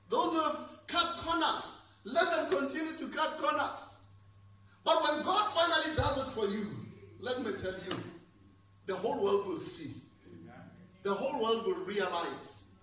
Those 0.08 0.32
who 0.32 0.40
have 0.40 0.58
cut 0.86 1.16
corners, 1.18 1.77
let 2.12 2.30
them 2.30 2.58
continue 2.60 2.96
to 2.96 3.08
cut 3.08 3.38
corners. 3.38 4.08
But 4.84 5.02
when 5.02 5.22
God 5.22 5.50
finally 5.52 5.94
does 5.96 6.18
it 6.18 6.30
for 6.30 6.46
you, 6.46 6.66
let 7.20 7.42
me 7.44 7.52
tell 7.52 7.72
you, 7.72 8.02
the 8.86 8.94
whole 8.94 9.22
world 9.22 9.46
will 9.46 9.58
see. 9.58 10.00
The 11.02 11.12
whole 11.12 11.42
world 11.42 11.66
will 11.66 11.84
realize. 11.84 12.76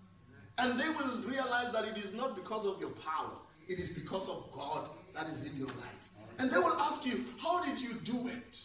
And 0.57 0.79
they 0.79 0.87
will 0.87 1.17
realize 1.25 1.71
that 1.73 1.85
it 1.85 1.97
is 1.97 2.13
not 2.13 2.35
because 2.35 2.65
of 2.65 2.79
your 2.79 2.91
power, 2.91 3.31
it 3.67 3.79
is 3.79 3.97
because 3.99 4.29
of 4.29 4.49
God 4.51 4.87
that 5.13 5.27
is 5.27 5.51
in 5.51 5.57
your 5.57 5.67
life. 5.67 6.09
And 6.37 6.51
they 6.51 6.57
will 6.57 6.77
ask 6.79 7.05
you, 7.05 7.23
How 7.41 7.65
did 7.65 7.81
you 7.81 7.93
do 8.03 8.27
it? 8.27 8.61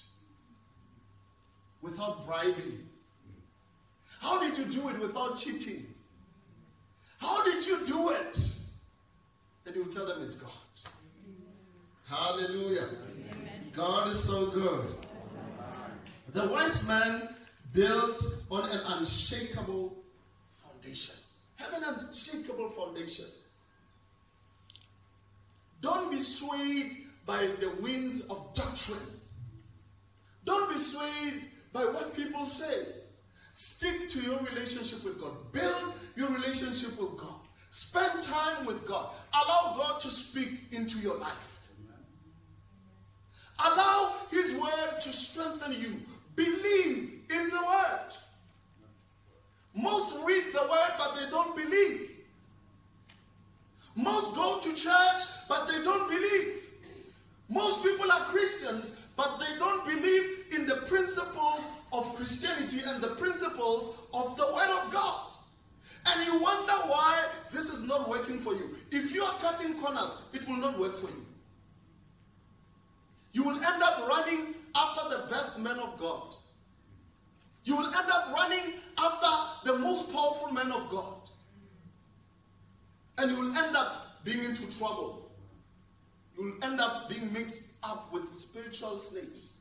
Without 1.82 2.26
bribing. 2.26 2.86
How 4.20 4.38
did 4.38 4.58
you 4.58 4.64
do 4.66 4.88
it 4.90 5.00
without 5.00 5.38
cheating? 5.38 5.86
How 7.18 7.42
did 7.44 7.66
you 7.66 7.86
do 7.86 8.10
it? 8.10 8.59
And 9.70 9.86
you 9.86 9.92
tell 9.92 10.04
them 10.04 10.20
it's 10.20 10.34
God. 10.34 10.50
Hallelujah. 12.08 12.88
Amen. 13.12 13.70
God 13.72 14.08
is 14.08 14.18
so 14.18 14.50
good. 14.50 14.96
The 16.32 16.48
wise 16.48 16.88
man 16.88 17.28
built 17.72 18.20
on 18.50 18.68
an 18.68 18.80
unshakable 18.98 19.96
foundation. 20.56 21.14
Have 21.54 21.72
an 21.74 21.84
unshakable 21.84 22.68
foundation. 22.70 23.26
Don't 25.80 26.10
be 26.10 26.18
swayed 26.18 27.06
by 27.24 27.38
the 27.60 27.70
winds 27.80 28.22
of 28.22 28.52
doctrine. 28.54 29.20
Don't 30.44 30.68
be 30.68 30.78
swayed 30.80 31.44
by 31.72 31.84
what 31.84 32.16
people 32.16 32.44
say. 32.44 32.86
Stick 33.52 34.10
to 34.10 34.20
your 34.20 34.40
relationship 34.40 35.04
with 35.04 35.20
God. 35.20 35.52
Build 35.52 35.94
your 36.16 36.28
relationship 36.30 36.98
with 36.98 37.16
God. 37.16 37.40
Spend 37.70 38.22
time 38.22 38.66
with 38.66 38.86
God. 38.86 39.10
Allow 39.32 39.74
God 39.76 40.00
to 40.00 40.10
speak 40.10 40.72
into 40.72 40.98
your 40.98 41.16
life. 41.18 41.68
Allow 43.64 44.14
His 44.30 44.56
word 44.60 45.00
to 45.00 45.12
strengthen 45.12 45.72
you. 45.72 46.00
Believe 46.34 47.20
in 47.30 47.48
the 47.48 47.62
word. 47.66 48.12
Most 49.74 50.18
read 50.26 50.44
the 50.52 50.62
word, 50.62 50.92
but 50.98 51.14
they 51.14 51.30
don't 51.30 51.56
believe. 51.56 52.10
Most 53.94 54.34
go 54.34 54.58
to 54.60 54.74
church, 54.74 55.22
but 55.48 55.68
they 55.68 55.82
don't 55.84 56.08
believe. 56.08 56.70
Most 57.48 57.84
people 57.84 58.10
are 58.10 58.24
Christians, 58.26 59.10
but 59.16 59.38
they 59.38 59.58
don't 59.58 59.84
believe 59.84 60.46
in 60.52 60.66
the 60.66 60.76
principles 60.88 61.68
of 61.92 62.16
Christianity 62.16 62.80
and 62.86 63.02
the 63.02 63.14
principles 63.14 63.96
of 64.12 64.36
the 64.36 64.46
Word 64.46 64.70
of 64.70 64.92
God. 64.92 65.29
And 66.06 66.26
you 66.26 66.40
wonder 66.40 66.72
why 66.86 67.24
this 67.50 67.68
is 67.72 67.86
not 67.86 68.08
working 68.08 68.38
for 68.38 68.54
you. 68.54 68.76
If 68.90 69.14
you 69.14 69.22
are 69.22 69.34
cutting 69.34 69.74
corners, 69.74 70.30
it 70.32 70.46
will 70.48 70.56
not 70.56 70.78
work 70.78 70.96
for 70.96 71.08
you. 71.08 71.26
You 73.32 73.44
will 73.44 73.56
end 73.56 73.82
up 73.82 74.08
running 74.08 74.54
after 74.74 75.08
the 75.08 75.26
best 75.30 75.58
men 75.58 75.78
of 75.78 75.98
God. 76.00 76.34
You 77.64 77.76
will 77.76 77.86
end 77.86 78.10
up 78.10 78.32
running 78.34 78.74
after 78.98 79.72
the 79.72 79.78
most 79.78 80.12
powerful 80.12 80.52
men 80.52 80.72
of 80.72 80.90
God. 80.90 81.16
And 83.18 83.30
you 83.30 83.36
will 83.36 83.56
end 83.56 83.76
up 83.76 84.24
being 84.24 84.42
into 84.42 84.76
trouble. 84.78 85.30
You 86.36 86.44
will 86.44 86.64
end 86.64 86.80
up 86.80 87.08
being 87.08 87.32
mixed 87.32 87.78
up 87.82 88.12
with 88.12 88.28
spiritual 88.32 88.96
snakes. 88.98 89.60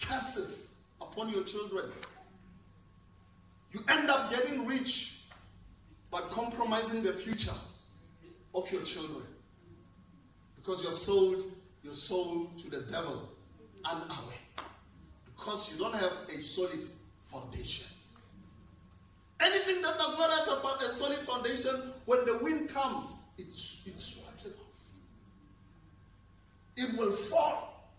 Curses 0.00 0.88
upon 1.00 1.30
your 1.30 1.42
children. 1.42 1.90
You 3.72 3.80
end 3.88 4.10
up 4.10 4.30
getting 4.30 4.66
rich, 4.66 5.22
but 6.10 6.30
compromising 6.30 7.02
the 7.02 7.12
future 7.12 7.56
of 8.54 8.70
your 8.72 8.82
children. 8.82 9.22
Because 10.56 10.82
you 10.82 10.88
have 10.88 10.98
sold 10.98 11.44
your 11.82 11.94
soul 11.94 12.50
to 12.58 12.70
the 12.70 12.80
devil 12.90 13.28
unaware 13.84 14.46
because 15.26 15.72
you 15.72 15.78
don't 15.78 15.94
have 15.94 16.12
a 16.28 16.38
solid 16.38 16.88
foundation. 17.22 17.86
Anything 19.40 19.82
that 19.82 19.96
does 19.98 20.18
not 20.18 20.30
have 20.30 20.48
a, 20.48 20.90
solid 20.90 21.18
foundation, 21.18 21.74
when 22.06 22.24
the 22.24 22.38
wind 22.38 22.70
comes, 22.70 23.28
it, 23.36 23.48
it 23.48 24.00
swipes 24.00 24.46
it 24.46 24.54
off. 24.58 24.90
It 26.76 26.98
will 26.98 27.12
fall. 27.12 27.90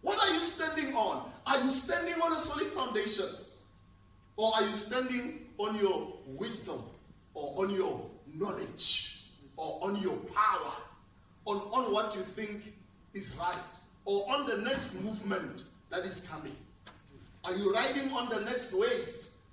What 0.00 0.18
are 0.18 0.32
you 0.32 0.40
standing 0.40 0.94
on? 0.94 1.30
Are 1.46 1.60
you 1.60 1.70
standing 1.70 2.20
on 2.20 2.32
a 2.32 2.38
solid 2.38 2.66
foundation? 2.68 3.26
Or 4.36 4.54
are 4.54 4.62
you 4.62 4.74
standing 4.74 5.46
on 5.58 5.76
your 5.76 6.12
wisdom 6.26 6.82
or 7.34 7.64
on 7.64 7.70
your 7.74 8.10
knowledge 8.34 9.28
or 9.56 9.78
on 9.82 9.96
your 10.02 10.16
power, 10.34 10.72
on, 11.46 11.56
on 11.56 11.92
what 11.92 12.14
you 12.14 12.22
think 12.22 12.74
is 13.12 13.36
right, 13.38 13.56
or 14.04 14.24
on 14.32 14.46
the 14.46 14.56
next 14.58 15.04
movement 15.04 15.64
that 15.90 16.00
is 16.00 16.26
coming? 16.28 16.56
Are 17.44 17.54
you 17.54 17.72
riding 17.74 18.10
on 18.12 18.28
the 18.28 18.40
next 18.40 18.72
wave 18.72 19.08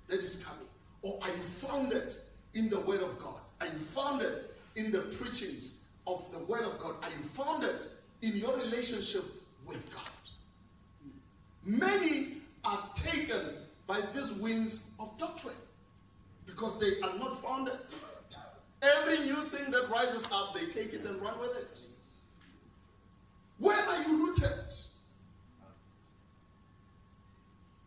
that 0.08 0.20
is 0.20 0.42
coming? 0.44 0.66
Or 1.02 1.18
are 1.22 1.28
you 1.28 1.42
founded 1.42 2.16
in 2.54 2.68
the 2.68 2.80
Word 2.80 3.02
of 3.02 3.18
God? 3.20 3.40
Are 3.60 3.66
you 3.66 3.78
founded 3.78 4.44
in 4.76 4.90
the 4.90 5.00
preachings 5.00 5.88
of 6.06 6.24
the 6.32 6.44
Word 6.44 6.64
of 6.64 6.78
God? 6.78 6.94
Are 7.02 7.10
you 7.10 7.22
founded 7.24 7.76
in 8.22 8.36
your 8.36 8.56
relationship 8.56 9.24
with 9.66 9.92
God? 9.94 10.02
Many 11.64 12.28
are 12.64 12.88
taken 12.94 13.40
by 13.86 14.00
these 14.14 14.32
winds 14.34 14.92
of 14.98 15.16
doctrine 15.18 15.54
because 16.46 16.78
they 16.80 17.00
are 17.06 17.18
not 17.18 17.38
founded. 17.42 17.78
Every 18.82 19.18
new 19.20 19.36
thing 19.36 19.70
that 19.70 19.88
rises 19.90 20.26
up, 20.32 20.54
they 20.54 20.66
take 20.66 20.92
it 20.92 21.04
and 21.04 21.20
run 21.20 21.38
with 21.38 21.56
it. 21.56 21.80
Where 23.58 23.78
are 23.78 24.02
you 24.02 24.26
rooted? 24.26 24.74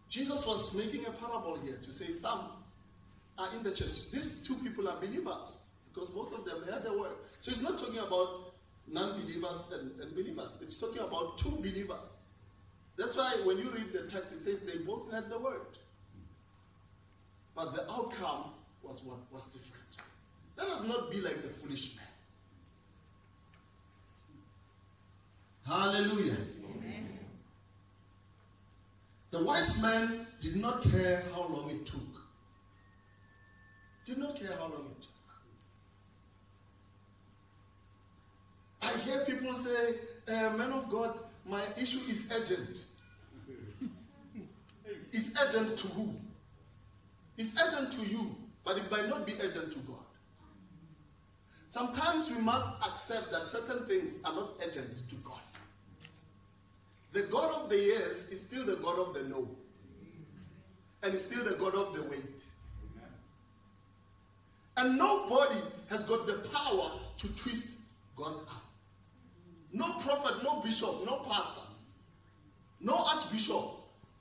Jesus 0.09 0.47
was 0.47 0.77
making 0.77 1.05
a 1.05 1.11
parable 1.11 1.59
here 1.61 1.77
to 1.81 1.91
say 1.91 2.05
some 2.05 2.39
are 3.37 3.49
in 3.57 3.63
the 3.63 3.71
church. 3.71 4.11
These 4.11 4.45
two 4.47 4.55
people 4.55 4.87
are 4.87 4.97
believers 4.99 5.73
because 5.93 6.13
most 6.15 6.31
of 6.33 6.45
them 6.45 6.63
heard 6.63 6.83
the 6.83 6.97
word. 6.97 7.11
So 7.41 7.51
it's 7.51 7.61
not 7.61 7.77
talking 7.77 7.99
about 7.99 8.53
non 8.87 9.19
believers 9.19 9.73
and, 9.77 9.99
and 9.99 10.15
believers, 10.15 10.57
it's 10.61 10.79
talking 10.79 11.01
about 11.01 11.37
two 11.37 11.51
believers. 11.57 12.27
That's 12.97 13.17
why 13.17 13.41
when 13.43 13.57
you 13.57 13.69
read 13.71 13.91
the 13.91 14.09
text, 14.09 14.33
it 14.33 14.43
says 14.43 14.61
they 14.61 14.77
both 14.85 15.11
heard 15.11 15.29
the 15.29 15.39
word. 15.39 15.77
But 17.55 17.73
the 17.73 17.89
outcome 17.89 18.51
was 18.83 19.01
what 19.03 19.17
was 19.31 19.49
different. 19.51 19.85
Let 20.57 20.67
us 20.67 20.87
not 20.87 21.09
be 21.09 21.21
like 21.21 21.41
the 21.41 21.49
foolish 21.49 21.95
man. 21.95 22.05
Hallelujah. 25.65 26.37
The 29.31 29.43
wise 29.43 29.81
man 29.81 30.27
did 30.39 30.57
not 30.57 30.83
care 30.83 31.23
how 31.33 31.41
long 31.41 31.69
it 31.69 31.85
took. 31.85 32.01
Did 34.05 34.19
not 34.19 34.39
care 34.39 34.53
how 34.53 34.67
long 34.67 34.91
it 34.91 35.01
took. 35.01 35.11
I 38.81 38.97
hear 38.99 39.25
people 39.25 39.53
say, 39.53 39.95
uh, 40.27 40.55
man 40.55 40.71
of 40.71 40.89
God, 40.89 41.19
my 41.45 41.61
issue 41.77 41.99
is 42.09 42.31
urgent. 42.31 42.85
it's 45.11 45.35
urgent 45.41 45.77
to 45.79 45.87
who? 45.87 46.15
It's 47.37 47.59
urgent 47.61 47.91
to 47.93 48.05
you, 48.05 48.35
but 48.63 48.77
it 48.77 48.89
might 48.89 49.09
not 49.09 49.25
be 49.25 49.33
urgent 49.41 49.71
to 49.73 49.79
God. 49.79 49.99
Sometimes 51.67 52.29
we 52.29 52.41
must 52.41 52.81
accept 52.85 53.31
that 53.31 53.47
certain 53.47 53.85
things 53.85 54.19
are 54.23 54.33
not 54.33 54.51
urgent 54.65 55.09
to 55.09 55.15
God. 55.15 55.41
The 57.11 57.23
God 57.23 57.63
of 57.63 57.69
the 57.69 57.77
yes 57.77 58.29
is 58.29 58.45
still 58.45 58.65
the 58.65 58.75
God 58.75 58.99
of 58.99 59.13
the 59.13 59.23
no. 59.23 59.49
and 61.03 61.11
He's 61.13 61.25
still 61.25 61.43
the 61.43 61.55
God 61.55 61.75
of 61.75 61.93
the 61.93 62.03
wait. 62.09 62.43
And 64.77 64.97
nobody 64.97 65.59
has 65.89 66.03
got 66.03 66.27
the 66.27 66.47
power 66.53 66.91
to 67.17 67.27
twist 67.35 67.79
God's 68.15 68.41
arm. 68.49 68.61
No 69.71 69.93
prophet, 69.99 70.43
no 70.43 70.61
bishop, 70.61 71.05
no 71.05 71.17
pastor, 71.29 71.67
no 72.81 72.95
archbishop 72.95 73.63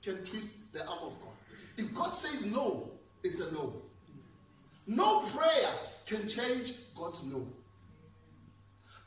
can 0.01 0.17
twist 0.25 0.73
the 0.73 0.85
arm 0.85 0.99
of 1.03 1.19
God. 1.21 1.33
If 1.77 1.93
God 1.93 2.11
says 2.13 2.45
no, 2.45 2.91
it's 3.25 3.39
a 3.39 3.51
no. 3.53 3.81
No 4.87 5.21
prayer 5.35 5.71
can 6.05 6.27
change 6.27 6.73
God's 6.95 7.25
no. 7.25 7.45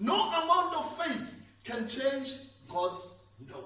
No 0.00 0.14
amount 0.14 0.74
of 0.74 0.98
faith 0.98 1.34
can 1.64 1.86
change 1.86 2.34
God's 2.66 3.22
no. 3.48 3.64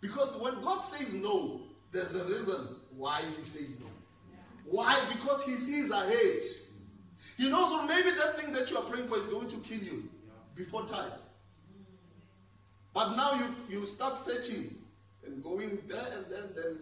Because 0.00 0.40
when 0.40 0.60
God 0.62 0.80
says 0.80 1.14
no, 1.14 1.62
there's 1.92 2.14
a 2.14 2.24
reason 2.24 2.76
why 2.96 3.20
he 3.36 3.42
says 3.42 3.80
no. 3.80 3.86
Why? 4.66 5.00
Because 5.12 5.42
he 5.44 5.56
sees 5.56 5.90
ahead. 5.90 6.42
He 7.36 7.48
knows 7.48 7.70
well, 7.70 7.86
maybe 7.86 8.10
that 8.10 8.38
thing 8.38 8.52
that 8.52 8.70
you 8.70 8.76
are 8.76 8.84
praying 8.84 9.06
for 9.06 9.16
is 9.16 9.26
going 9.26 9.48
to 9.48 9.56
kill 9.56 9.80
you 9.80 10.08
before 10.54 10.84
time. 10.84 11.10
But 12.92 13.16
now 13.16 13.32
you, 13.34 13.78
you 13.78 13.86
start 13.86 14.18
searching 14.18 14.74
and 15.24 15.42
going 15.42 15.78
there 15.88 16.06
and 16.16 16.26
then, 16.30 16.44
then 16.54 16.78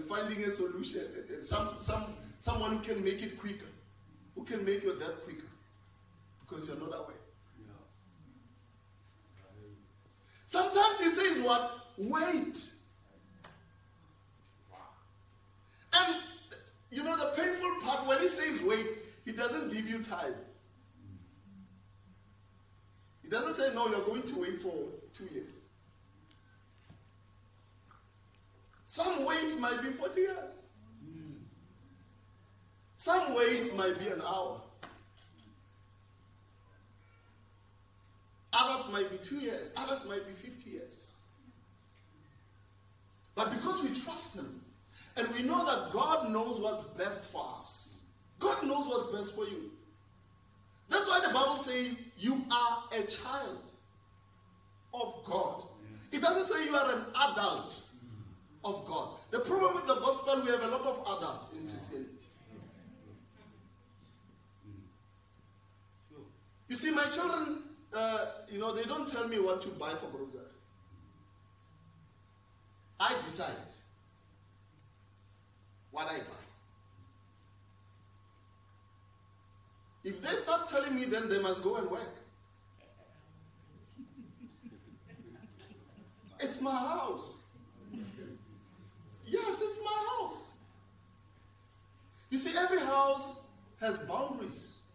and, 0.00 0.10
and 0.10 0.18
finding 0.18 0.44
a 0.44 0.50
solution. 0.50 1.02
Some, 1.42 1.68
some, 1.80 2.04
someone 2.38 2.76
who 2.76 2.78
can 2.78 3.04
make 3.04 3.22
it 3.22 3.38
quicker, 3.38 3.66
who 4.34 4.44
can 4.44 4.64
make 4.64 4.82
your 4.82 4.98
death 4.98 5.24
quicker 5.24 5.46
because 6.40 6.66
you're 6.66 6.78
not 6.78 6.88
aware. 6.88 7.16
Sometimes 10.46 10.98
he 11.00 11.10
says, 11.10 11.44
What? 11.44 11.70
Wait. 11.96 12.70
And 15.92 16.16
you 16.90 17.04
know 17.04 17.16
the 17.16 17.32
painful 17.36 17.70
part 17.82 18.06
when 18.06 18.18
he 18.18 18.28
says 18.28 18.60
wait, 18.64 18.86
he 19.24 19.32
doesn't 19.32 19.72
give 19.72 19.88
you 19.88 20.02
time. 20.02 20.34
He 23.22 23.28
doesn't 23.28 23.54
say, 23.54 23.72
No, 23.74 23.88
you're 23.88 24.04
going 24.04 24.22
to 24.22 24.40
wait 24.40 24.58
for 24.58 24.74
two 25.12 25.28
years. 25.32 25.69
Some 28.90 29.24
waits 29.24 29.56
might 29.60 29.80
be 29.82 29.90
40 29.90 30.20
years. 30.20 30.66
Some 32.92 33.36
waits 33.36 33.72
might 33.76 33.96
be 34.00 34.08
an 34.08 34.20
hour. 34.20 34.60
Others 38.52 38.92
might 38.92 39.08
be 39.08 39.18
two 39.18 39.38
years. 39.38 39.72
Others 39.76 40.08
might 40.08 40.26
be 40.26 40.32
50 40.32 40.70
years. 40.70 41.14
But 43.36 43.52
because 43.52 43.80
we 43.84 43.90
trust 43.90 44.40
Him 44.40 44.60
and 45.16 45.28
we 45.36 45.44
know 45.44 45.64
that 45.64 45.92
God 45.92 46.28
knows 46.30 46.58
what's 46.58 46.82
best 46.82 47.26
for 47.26 47.46
us, 47.58 48.08
God 48.40 48.66
knows 48.66 48.88
what's 48.88 49.16
best 49.16 49.36
for 49.36 49.44
you. 49.44 49.70
That's 50.88 51.06
why 51.06 51.24
the 51.24 51.32
Bible 51.32 51.54
says 51.54 51.96
you 52.18 52.42
are 52.50 52.82
a 52.92 53.02
child 53.04 53.70
of 54.92 55.14
God. 55.24 55.62
It 56.10 56.20
doesn't 56.20 56.52
say 56.52 56.64
you 56.64 56.74
are 56.74 56.90
an 56.90 57.04
adult 57.30 57.86
of 58.64 58.84
God. 58.86 59.08
The 59.30 59.40
problem 59.40 59.74
with 59.74 59.86
the 59.86 59.94
gospel, 59.94 60.42
we 60.44 60.50
have 60.50 60.62
a 60.62 60.68
lot 60.68 60.82
of 60.82 61.00
adults 61.00 61.52
in 61.52 61.68
Christianity. 61.68 62.24
You 66.68 66.76
see, 66.76 66.94
my 66.94 67.04
children, 67.04 67.62
uh, 67.92 68.26
you 68.50 68.58
know, 68.58 68.72
they 68.74 68.84
don't 68.84 69.08
tell 69.08 69.26
me 69.26 69.40
what 69.40 69.60
to 69.62 69.70
buy 69.70 69.92
for 69.94 70.06
grocery. 70.06 70.40
I 73.00 73.14
decide 73.24 73.50
what 75.90 76.06
I 76.06 76.18
buy. 76.18 76.40
If 80.04 80.22
they 80.22 80.34
start 80.36 80.68
telling 80.70 80.94
me, 80.94 81.04
then 81.06 81.28
they 81.28 81.42
must 81.42 81.62
go 81.62 81.76
and 81.76 81.90
work. 81.90 82.14
It's 86.38 86.60
my 86.60 86.70
house. 86.74 87.39
Yes, 89.30 89.62
it's 89.62 89.80
my 89.84 90.06
house. 90.18 90.54
You 92.30 92.38
see, 92.38 92.56
every 92.58 92.80
house 92.80 93.48
has 93.80 93.98
boundaries. 93.98 94.86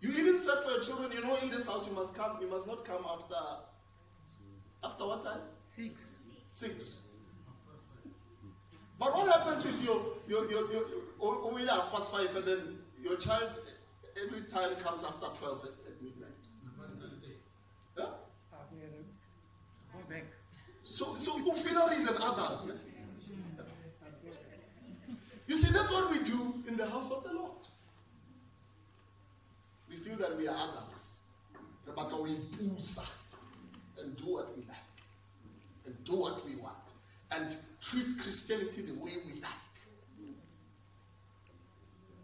You 0.00 0.10
even 0.10 0.38
said 0.38 0.58
for 0.64 0.70
your 0.70 0.80
children, 0.80 1.10
you 1.12 1.20
know, 1.20 1.36
in 1.42 1.50
this 1.50 1.66
house 1.66 1.88
you 1.88 1.94
must 1.94 2.16
come, 2.16 2.38
you 2.40 2.48
must 2.48 2.66
not 2.66 2.84
come 2.84 3.04
after 3.10 3.34
after 4.84 5.06
what 5.06 5.24
time? 5.24 5.40
Six. 5.66 6.00
Six. 6.48 7.00
But 8.98 9.14
what 9.14 9.28
happens 9.28 9.64
if 9.66 9.82
you 9.84 9.94
you 10.28 10.38
you 10.50 10.58
you 10.72 10.86
only 11.20 11.64
oh, 11.64 11.70
oh, 11.70 11.80
half 11.80 11.92
past 11.92 12.12
five 12.12 12.34
and 12.36 12.44
then 12.44 12.78
your 13.02 13.16
child 13.16 13.50
every 14.20 14.42
time 14.42 14.74
comes 14.76 15.02
after 15.04 15.26
twelve 15.38 15.64
at, 15.64 15.70
at 15.86 16.02
midnight? 16.02 16.30
Yeah? 17.96 18.04
Go 19.92 19.98
back. 20.08 20.24
So 20.84 21.16
so 21.18 21.38
Ufidal 21.38 21.92
is 21.92 22.07
You 25.46 25.56
see, 25.56 25.72
that's 25.72 25.90
what 25.90 26.10
we 26.10 26.18
do 26.24 26.62
in 26.68 26.76
the 26.76 26.88
house 26.88 27.10
of 27.10 27.24
the 27.24 27.32
Lord. 27.32 27.52
We 29.88 29.96
feel 29.96 30.16
that 30.16 30.36
we 30.36 30.46
are 30.46 30.54
adults. 30.54 31.24
But 31.96 32.12
we 32.22 32.30
pusa 32.30 33.08
and 34.00 34.16
do 34.16 34.34
what 34.34 34.56
we 34.56 34.64
like. 34.64 34.76
And 35.86 36.04
do 36.04 36.20
what 36.20 36.44
we 36.44 36.56
want. 36.56 36.76
And 37.30 37.56
treat 37.80 38.18
Christianity 38.20 38.82
the 38.82 38.94
way 38.94 39.12
we 39.26 39.40
like. 39.40 39.52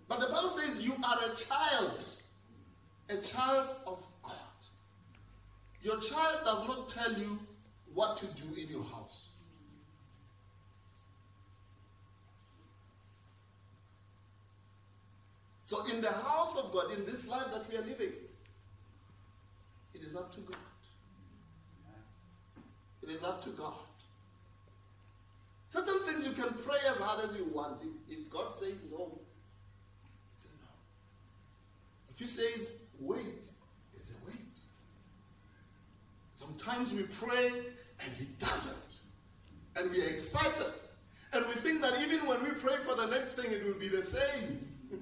But 0.07 0.20
the 0.20 0.26
Bible 0.26 0.50
says 0.50 0.85
you 0.85 0.92
are 1.02 1.18
a 1.24 1.35
child. 1.35 2.07
A 3.09 3.16
child 3.16 3.68
of 3.87 4.04
God. 4.22 4.33
Your 5.83 5.98
child 6.00 6.40
does 6.44 6.68
not 6.68 6.88
tell 6.88 7.12
you 7.14 7.38
what 7.94 8.18
to 8.18 8.26
do 8.26 8.54
in 8.61 8.68
your 8.68 8.85
house. 8.85 9.33
So, 15.64 15.83
in 15.87 16.03
the 16.03 16.12
house 16.12 16.59
of 16.59 16.72
God, 16.72 16.92
in 16.92 17.07
this 17.07 17.27
life 17.27 17.46
that 17.53 17.68
we 17.70 17.79
are 17.79 17.83
living, 17.83 18.12
it 19.94 20.03
is 20.03 20.14
up 20.14 20.33
to 20.35 20.40
God. 20.40 20.57
It 23.03 23.09
is 23.09 23.24
up 23.24 23.42
to 23.44 23.50
God. 23.50 23.72
Certain 25.66 25.98
things 26.00 26.27
you 26.27 26.33
can 26.33 26.53
pray 26.64 26.77
as 26.88 26.98
hard 26.98 27.24
as 27.24 27.35
you 27.37 27.46
want. 27.46 27.83
If, 28.09 28.31
God 28.31 28.55
says 28.55 28.74
no, 28.92 29.18
it's 30.35 30.44
a 30.44 30.48
no. 30.48 30.70
If 32.11 32.18
He 32.18 32.27
says 32.27 32.83
wait, 33.00 33.48
it's 33.94 34.11
a 34.11 34.27
wait. 34.27 34.61
Sometimes 36.33 36.92
we 36.92 37.05
pray 37.05 37.48
and 37.48 38.12
He 38.18 38.27
doesn't. 38.38 38.98
And 39.77 39.90
we 39.90 40.03
are 40.03 40.09
excited. 40.09 40.72
And 41.33 41.44
we 41.46 41.53
think 41.53 41.81
that 41.81 42.00
even 42.03 42.27
when 42.27 42.42
we 42.44 42.50
pray 42.50 42.77
for 42.77 42.94
the 42.94 43.07
next 43.07 43.31
thing, 43.31 43.50
it 43.50 43.64
will 43.64 43.81
be 43.81 43.88
the 43.88 44.03
same. 44.03 44.68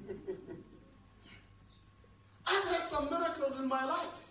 I've 2.46 2.64
had 2.64 2.86
some 2.86 3.10
miracles 3.10 3.51
in 3.62 3.68
my 3.68 3.84
life. 3.84 4.30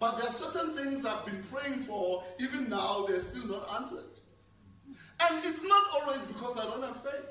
But 0.00 0.18
there 0.18 0.26
are 0.26 0.32
certain 0.32 0.76
things 0.76 1.04
I've 1.04 1.24
been 1.24 1.42
praying 1.44 1.80
for, 1.80 2.24
even 2.38 2.68
now, 2.68 3.04
they're 3.06 3.20
still 3.20 3.46
not 3.46 3.68
answered. 3.76 4.04
And 5.20 5.44
it's 5.44 5.62
not 5.64 5.82
always 5.94 6.22
because 6.24 6.58
I 6.58 6.64
don't 6.64 6.82
have 6.82 7.02
faith. 7.02 7.26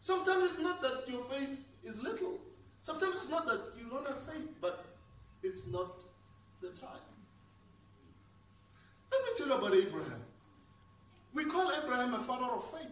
Sometimes 0.00 0.44
it's 0.44 0.60
not 0.60 0.80
that 0.82 1.04
your 1.08 1.24
faith 1.24 1.58
is 1.84 2.02
little. 2.02 2.38
Sometimes 2.80 3.14
it's 3.16 3.30
not 3.30 3.46
that 3.46 3.60
you 3.78 3.88
don't 3.88 4.06
have 4.06 4.22
faith, 4.22 4.48
but 4.60 4.84
it's 5.42 5.70
not 5.72 6.02
the 6.60 6.68
time. 6.68 7.06
Let 9.12 9.22
me 9.22 9.28
tell 9.36 9.48
you 9.48 9.54
about 9.54 9.74
Abraham. 9.74 10.20
We 11.34 11.44
call 11.44 11.72
Abraham 11.72 12.14
a 12.14 12.18
father 12.18 12.46
of 12.46 12.70
faith. 12.70 12.90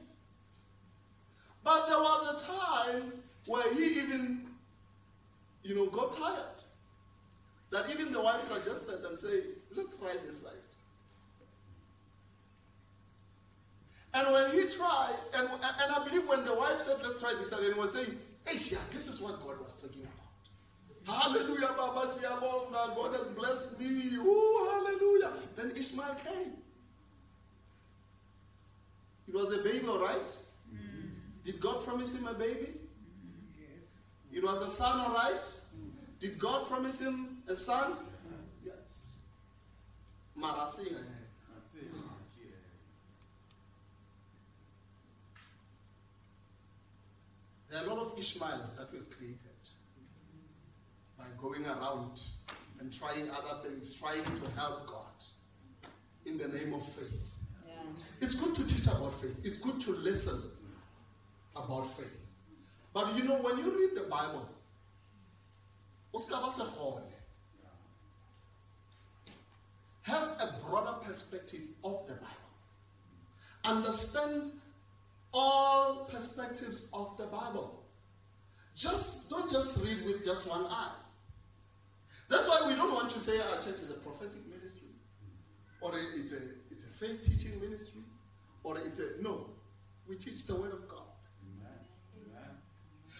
But 1.62 1.86
there 1.86 1.98
was 1.98 2.36
a 2.36 2.46
time 2.46 3.12
where 3.46 3.74
he 3.74 4.00
even, 4.00 4.46
you 5.62 5.74
know, 5.74 5.86
got 5.86 6.16
tired. 6.16 6.44
That 7.70 7.90
even 7.90 8.12
the 8.12 8.22
wife 8.22 8.42
suggested 8.42 9.04
and 9.04 9.18
say, 9.18 9.40
let's 9.76 9.96
try 9.96 10.14
this 10.24 10.44
life. 10.44 10.54
And 14.14 14.32
when 14.32 14.50
he 14.52 14.68
tried, 14.68 15.16
and, 15.34 15.48
and 15.48 15.92
I 15.92 16.04
believe 16.06 16.28
when 16.28 16.44
the 16.44 16.54
wife 16.54 16.78
said, 16.78 16.96
let's 17.02 17.20
try 17.20 17.34
this, 17.36 17.50
and 17.50 17.64
he 17.64 17.78
was 17.78 17.94
saying, 17.94 18.16
Shia, 18.46 18.90
this 18.90 19.08
is 19.08 19.20
what 19.20 19.44
God 19.44 19.60
was 19.60 19.80
talking 19.82 20.02
about. 20.02 21.22
Hallelujah, 21.22 21.68
Baba 21.76 22.06
Siyabonga, 22.06 22.94
God 22.94 23.14
has 23.14 23.28
blessed 23.30 23.80
me. 23.80 24.16
Ooh, 24.16 24.70
hallelujah. 24.72 25.32
Then 25.56 25.72
Ishmael 25.76 26.16
came. 26.24 26.52
It 29.26 29.34
was 29.34 29.52
a 29.52 29.62
baby, 29.62 29.86
all 29.88 30.00
right? 30.00 30.36
Mm. 30.72 31.10
Did 31.44 31.60
God 31.60 31.84
promise 31.84 32.18
him 32.18 32.26
a 32.26 32.34
baby? 32.34 32.68
It 34.34 34.42
was 34.42 34.62
a 34.62 34.68
son, 34.68 34.98
all 34.98 35.14
right? 35.14 35.46
Did 36.18 36.40
God 36.40 36.66
promise 36.68 37.00
him 37.00 37.38
a 37.46 37.54
son? 37.54 37.92
Yes. 38.64 39.20
Marasing. 40.36 40.96
There 47.70 47.82
are 47.82 47.86
a 47.86 47.94
lot 47.94 48.06
of 48.06 48.18
Ishmaels 48.18 48.76
that 48.76 48.92
we've 48.92 49.08
created 49.10 49.38
by 51.18 51.24
going 51.40 51.64
around 51.66 52.20
and 52.80 52.92
trying 52.92 53.28
other 53.30 53.68
things, 53.68 53.94
trying 53.94 54.22
to 54.22 54.50
help 54.56 54.86
God 54.86 55.10
in 56.26 56.38
the 56.38 56.48
name 56.48 56.72
of 56.74 56.86
faith. 56.86 57.32
Yeah. 57.66 57.74
It's 58.20 58.34
good 58.36 58.54
to 58.54 58.66
teach 58.66 58.86
about 58.86 59.14
faith, 59.14 59.40
it's 59.44 59.58
good 59.58 59.80
to 59.82 59.92
listen 59.92 60.50
about 61.56 61.86
faith. 61.96 62.23
But 62.94 63.16
you 63.16 63.24
know, 63.24 63.42
when 63.42 63.58
you 63.58 63.76
read 63.76 63.96
the 63.96 64.08
Bible, 64.08 64.48
have 70.02 70.22
a 70.40 70.54
broader 70.64 70.98
perspective 71.04 71.62
of 71.82 72.06
the 72.06 72.14
Bible. 72.14 72.28
Understand 73.64 74.52
all 75.32 76.08
perspectives 76.10 76.88
of 76.94 77.16
the 77.18 77.26
Bible. 77.26 77.82
Just 78.76 79.28
don't 79.28 79.50
just 79.50 79.84
read 79.84 80.04
with 80.04 80.24
just 80.24 80.48
one 80.48 80.64
eye. 80.66 80.92
That's 82.28 82.48
why 82.48 82.64
we 82.68 82.76
don't 82.76 82.92
want 82.92 83.10
to 83.10 83.18
say 83.18 83.38
our 83.40 83.56
church 83.56 83.74
is 83.74 83.90
a 83.90 84.00
prophetic 84.00 84.46
ministry, 84.48 84.88
or 85.80 85.92
it's 86.16 86.32
a 86.32 86.38
it's 86.70 86.84
a 86.84 86.88
faith 86.88 87.26
teaching 87.26 87.60
ministry, 87.60 88.02
or 88.62 88.78
it's 88.78 89.00
a 89.00 89.22
no. 89.22 89.50
We 90.08 90.16
teach 90.16 90.46
the 90.46 90.54
word 90.54 90.72
of 90.72 90.88
God. 90.88 90.93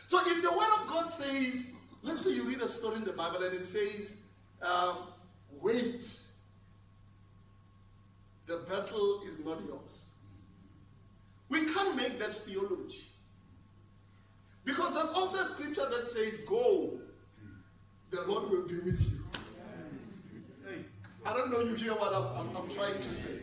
So 0.07 0.21
if 0.21 0.43
the 0.43 0.51
word 0.51 0.69
of 0.81 0.89
God 0.89 1.11
says, 1.11 1.77
let's 2.03 2.25
say 2.25 2.35
you 2.35 2.45
read 2.49 2.61
a 2.61 2.69
story 2.69 2.97
in 2.97 3.05
the 3.05 3.13
Bible 3.13 3.43
and 3.43 3.55
it 3.55 3.65
says, 3.67 4.29
um, 4.63 4.97
wait, 5.61 6.07
the 8.47 8.59
battle 8.69 9.23
is 9.27 9.45
not 9.45 9.59
yours. 9.67 10.15
We 11.49 11.67
can't 11.67 11.97
make 11.97 12.19
that 12.19 12.35
theology. 12.35 13.05
Because 14.65 14.95
there's 14.95 15.11
also 15.11 15.39
a 15.43 15.45
scripture 15.45 15.89
that 15.91 16.07
says, 16.07 16.41
Go, 16.41 16.99
the 18.11 18.23
Lord 18.23 18.51
will 18.51 18.67
be 18.67 18.79
with 18.79 19.01
you. 19.01 19.21
I 21.27 21.33
don't 21.33 21.51
know 21.51 21.61
you 21.61 21.75
hear 21.75 21.93
what 21.93 22.15
I'm, 22.15 22.49
I'm, 22.49 22.57
I'm 22.57 22.71
trying 22.71 22.95
to 22.95 23.15
say. 23.15 23.41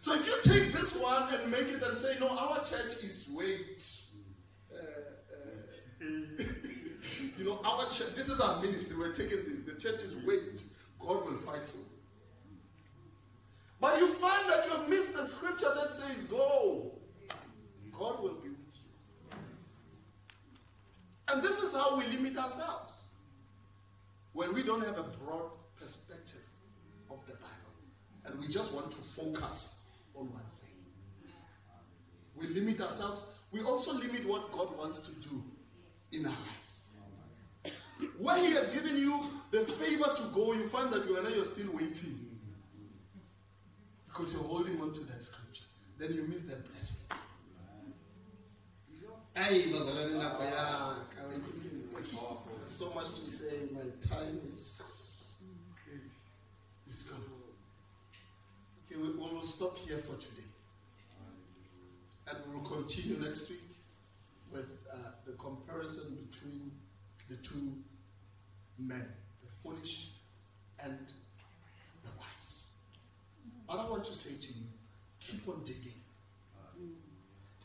So 0.00 0.14
if 0.14 0.26
you 0.26 0.34
take 0.44 0.72
this 0.72 1.00
one 1.00 1.32
and 1.32 1.50
make 1.50 1.68
it 1.68 1.82
and 1.82 1.96
say, 1.96 2.16
No, 2.20 2.28
our 2.28 2.58
church 2.58 3.02
is 3.02 3.30
wait. 3.34 3.82
Uh, 4.72 4.78
uh, 6.02 6.44
you 7.36 7.44
know, 7.44 7.60
our 7.64 7.84
church, 7.84 8.14
this 8.14 8.28
is 8.28 8.40
our 8.40 8.60
ministry. 8.60 8.96
We're 8.98 9.14
taking 9.14 9.38
this. 9.38 9.62
The 9.62 9.80
church 9.80 10.02
is 10.02 10.16
wait. 10.24 10.62
God 10.98 11.24
will 11.24 11.36
fight 11.36 11.62
for 11.62 11.78
you. 11.78 11.84
But 13.80 13.98
you 13.98 14.12
find 14.14 14.48
that 14.50 14.64
you 14.64 14.70
have 14.72 14.88
missed 14.88 15.16
the 15.16 15.26
scripture 15.26 15.72
that 15.74 15.92
says, 15.92 16.24
Go. 16.24 16.92
God 17.92 18.22
will 18.22 18.34
be 18.34 18.48
with 18.48 18.80
you. 18.82 19.38
And 21.28 21.42
this 21.42 21.62
is 21.62 21.74
how 21.74 21.96
we 21.98 22.06
limit 22.06 22.36
ourselves. 22.36 23.04
When 24.32 24.52
we 24.52 24.62
don't 24.62 24.84
have 24.84 24.98
a 24.98 25.02
broad 25.02 25.50
perspective 25.78 26.44
of 27.10 27.24
the 27.26 27.34
Bible 27.34 27.46
and 28.26 28.40
we 28.40 28.48
just 28.48 28.74
want 28.74 28.90
to 28.90 28.96
focus 28.96 29.90
on 30.16 30.32
one 30.32 30.42
thing, 30.60 30.70
we 32.34 32.48
limit 32.48 32.80
ourselves. 32.80 33.42
We 33.52 33.62
also 33.62 33.94
limit 33.94 34.26
what 34.26 34.50
God 34.50 34.76
wants 34.76 34.98
to 34.98 35.28
do 35.28 35.42
in 36.10 36.24
our 36.26 36.32
lives. 36.32 36.63
Where 38.18 38.38
He 38.38 38.52
has 38.52 38.68
given 38.68 38.96
you 38.96 39.30
the 39.50 39.60
favor 39.60 40.10
to 40.16 40.22
go, 40.34 40.52
you 40.52 40.68
find 40.68 40.92
that 40.92 41.06
you 41.06 41.16
are 41.16 41.22
now 41.22 41.28
you're 41.28 41.44
still 41.44 41.72
waiting 41.72 42.34
because 44.06 44.34
you're 44.34 44.44
holding 44.44 44.80
on 44.80 44.92
to 44.92 45.00
that 45.00 45.20
scripture. 45.20 45.64
Then 45.98 46.14
you 46.14 46.26
miss 46.28 46.40
the 46.42 46.56
blessing. 46.56 47.16
There's 52.64 52.72
so 52.72 52.94
much 52.94 53.06
to 53.20 53.26
say. 53.26 53.68
My 53.74 53.80
time 54.08 54.40
is, 54.46 55.42
is 56.86 57.02
gone. 57.04 57.20
Okay, 58.86 59.00
we, 59.00 59.08
will 59.10 59.42
stop 59.42 59.76
here 59.78 59.98
for 59.98 60.16
today. 60.16 60.48
And 62.28 62.38
we 62.46 62.54
will 62.54 62.64
continue 62.64 63.18
next 63.22 63.50
week 63.50 63.60
with 64.52 64.70
uh, 64.92 64.96
the 65.26 65.32
comparison 65.32 66.26
between 66.30 66.70
men, 68.86 69.06
the 69.42 69.50
foolish 69.50 70.08
and 70.84 70.98
what 73.66 73.86
I 73.86 73.90
want 73.90 74.04
to 74.04 74.14
say 74.14 74.40
to 74.46 74.52
you, 74.52 74.66
keep 75.20 75.48
on 75.48 75.62
digging. 75.64 75.92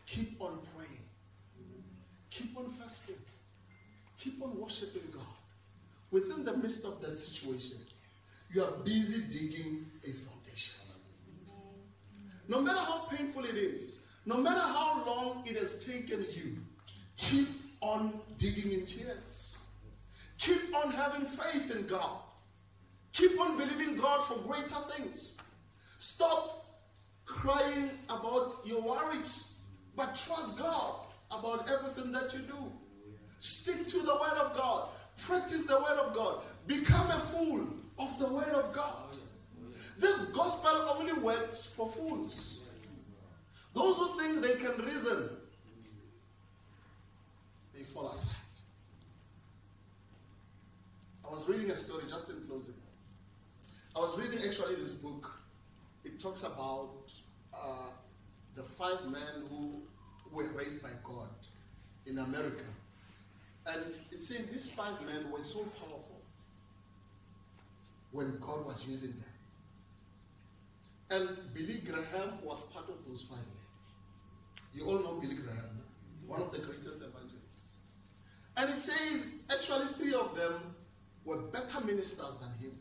Keep 0.08 0.42
on 0.42 0.60
praying. 0.76 1.06
Keep 2.32 2.58
on 2.58 2.70
fasting. 2.72 3.16
Keep 4.20 4.42
on 4.42 4.60
worshiping 4.60 5.04
God. 5.14 5.22
Within 6.10 6.44
the 6.44 6.58
midst 6.58 6.84
of 6.86 7.00
that 7.02 7.16
situation, 7.16 7.78
you 8.52 8.64
are 8.64 8.72
busy 8.84 9.32
digging 9.38 9.86
a 10.04 10.12
foundation. 10.12 10.76
No 12.48 12.62
matter 12.62 12.80
how 12.80 13.02
painful 13.12 13.46
it 13.46 13.56
is, 13.56 14.08
no 14.26 14.38
matter 14.38 14.60
how 14.60 15.04
long 15.06 15.44
it 15.46 15.56
has 15.58 15.86
taken 15.86 16.26
you, 16.34 16.58
keep 17.18 17.48
on 17.82 18.20
digging 18.40 18.72
in 18.72 18.86
tears. 18.88 19.59
Keep 20.40 20.76
on 20.76 20.92
having 20.92 21.28
faith 21.28 21.76
in 21.76 21.86
God. 21.88 22.20
Keep 23.14 23.40
on 23.40 23.58
believing 23.58 23.98
God 23.98 24.26
for 24.26 24.38
greater 24.48 24.80
things. 24.96 25.38
Stop 25.98 26.66
crying 27.26 27.90
about 28.10 28.56
your 28.64 28.82
worries, 28.82 29.62
but 29.96 30.16
trust 30.16 30.58
God 30.58 31.08
about 31.32 31.70
everything 31.70 32.12
that 32.14 32.34
you 32.34 32.40
do. 32.40 32.72
Stick 33.38 33.88
to 33.88 34.00
the 34.00 34.16
Word 34.16 34.38
of 34.38 34.56
God. 34.56 34.88
Practice 35.18 35.66
the 35.66 35.76
Word 35.76 36.00
of 36.00 36.16
God. 36.16 36.42
Become 36.68 37.12
a 37.12 37.20
fool 37.20 37.68
of 37.98 38.18
the 38.20 38.34
Word 38.34 38.54
of 38.54 38.74
God. 38.74 39.18
This 40.00 40.32
gospel 40.32 40.96
only 40.98 41.14
works 41.14 41.66
for 41.66 41.90
fools. 41.90 42.70
Those 43.74 43.98
who 43.98 44.20
think 44.20 44.42
they 44.42 44.56
can 44.56 44.86
reason, 44.86 45.30
they 47.76 47.84
fall 47.84 48.10
aside. 48.10 48.36
I 51.26 51.29
was 51.40 51.48
reading 51.48 51.72
a 51.72 51.76
story 51.76 52.04
just 52.10 52.30
in 52.30 52.36
closing. 52.50 52.76
I 53.96 54.00
was 54.00 54.20
reading 54.20 54.46
actually 54.46 54.76
this 54.76 54.96
book 54.96 55.40
it 56.04 56.20
talks 56.20 56.44
about 56.44 57.14
uh, 57.54 57.92
the 58.56 58.64
five 58.64 59.10
men 59.10 59.48
who 59.50 59.82
were 60.34 60.52
raised 60.52 60.84
by 60.84 60.90
God 61.02 61.30
in 62.06 62.18
America. 62.18 62.66
And 63.66 63.80
it 64.12 64.26
says 64.26 64.48
these 64.48 64.70
five 64.70 65.02
men 65.06 65.32
were 65.32 65.42
so 65.42 65.60
powerful 65.60 66.22
when 68.12 68.38
God 68.40 68.66
was 68.66 68.86
using 68.86 69.12
them. 69.12 69.30
And 71.12 71.54
Billy 71.54 71.80
Graham 71.86 72.44
was 72.44 72.64
part 72.64 72.90
of 72.90 73.08
those 73.08 73.22
five 73.22 73.38
men. 73.38 74.74
You 74.74 74.88
all 74.88 75.00
know 75.00 75.22
Billy 75.22 75.36
Graham, 75.36 75.84
one 76.28 76.42
of 76.42 76.52
the 76.52 76.60
greatest 76.60 77.02
evangelists. 77.02 77.78
And 78.58 78.70
it 78.70 78.82
says 78.82 79.44
actually 79.50 79.86
three 79.94 80.14
of 80.14 80.36
them 80.36 80.76
were 81.26 81.38
better 81.38 81.82
ministers 81.86 82.36
than 82.36 82.50
him, 82.60 82.72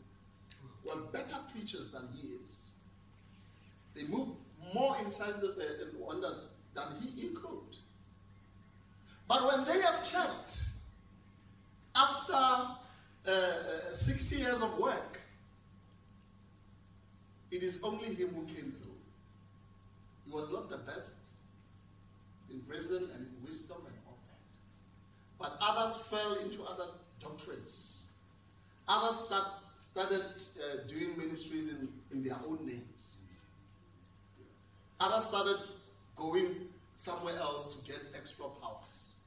were 0.85 1.01
better 1.11 1.37
preachers 1.51 1.91
than 1.91 2.07
he 2.15 2.29
is. 2.45 2.71
They 3.95 4.03
moved 4.03 4.39
more 4.73 4.95
in 5.03 5.09
signs 5.09 5.43
and 5.43 5.99
wonders 5.99 6.49
than 6.73 6.85
he, 7.01 7.21
he 7.21 7.27
could. 7.29 7.75
But 9.27 9.45
when 9.45 9.65
they 9.65 9.81
have 9.81 10.09
checked, 10.09 10.63
after 11.95 12.33
uh, 12.33 12.75
uh 13.27 13.91
60 13.91 14.35
years 14.37 14.61
of 14.61 14.77
work, 14.79 15.19
it 17.51 17.63
is 17.63 17.83
only 17.83 18.13
him 18.13 18.29
who 18.29 18.45
came 18.45 18.71
through. 18.71 18.95
He 20.25 20.31
was 20.31 20.51
not 20.51 20.69
the 20.69 20.77
best 20.77 21.33
in 22.49 22.61
reason 22.67 23.09
and 23.15 23.27
wisdom 23.45 23.77
and 23.85 23.95
all 24.07 24.17
that. 24.27 24.39
But 25.39 25.57
others 25.61 25.97
fell 26.03 26.35
into 26.35 26.63
other 26.63 26.85
doctrines. 27.19 27.98
Others 28.89 29.17
start, 29.19 29.45
started 29.77 30.23
uh, 30.23 30.87
doing 30.87 31.15
ministries 31.15 31.69
in, 31.69 31.87
in 32.11 32.23
their 32.23 32.37
own 32.47 32.65
names. 32.65 33.21
Others 34.99 35.25
started 35.25 35.57
going 36.15 36.55
somewhere 36.93 37.37
else 37.37 37.75
to 37.75 37.87
get 37.87 37.99
extra 38.15 38.45
powers. 38.61 39.19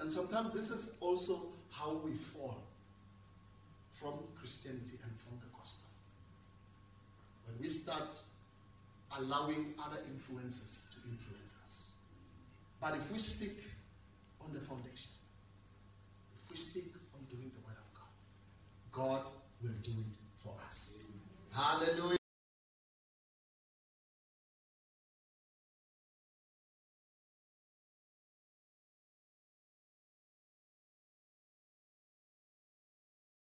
And 0.00 0.10
sometimes 0.10 0.54
this 0.54 0.70
is 0.70 0.96
also 1.00 1.38
how 1.70 2.00
we 2.04 2.12
fall 2.12 2.62
from 3.92 4.14
Christianity 4.40 4.96
and 5.02 5.12
from 5.18 5.38
the 5.40 5.46
gospel. 5.58 5.86
When 7.46 7.60
we 7.60 7.68
start 7.68 8.22
allowing 9.18 9.74
other 9.84 9.98
influences 10.08 10.94
to 10.94 11.10
influence 11.10 11.58
us. 11.66 12.04
But 12.80 12.94
if 12.94 13.12
we 13.12 13.18
stick 13.18 13.56
on 14.48 14.54
the 14.54 14.60
foundation. 14.60 15.10
If 16.34 16.50
we 16.50 16.56
stick 16.56 16.84
on 17.14 17.24
doing 17.28 17.50
the 17.54 17.60
word 17.60 17.76
of 17.76 17.94
God, 17.94 18.12
God 18.92 19.22
will 19.62 19.76
do 19.82 19.92
it 19.92 20.16
for 20.36 20.54
us. 20.66 21.16
Hallelujah. 21.54 22.17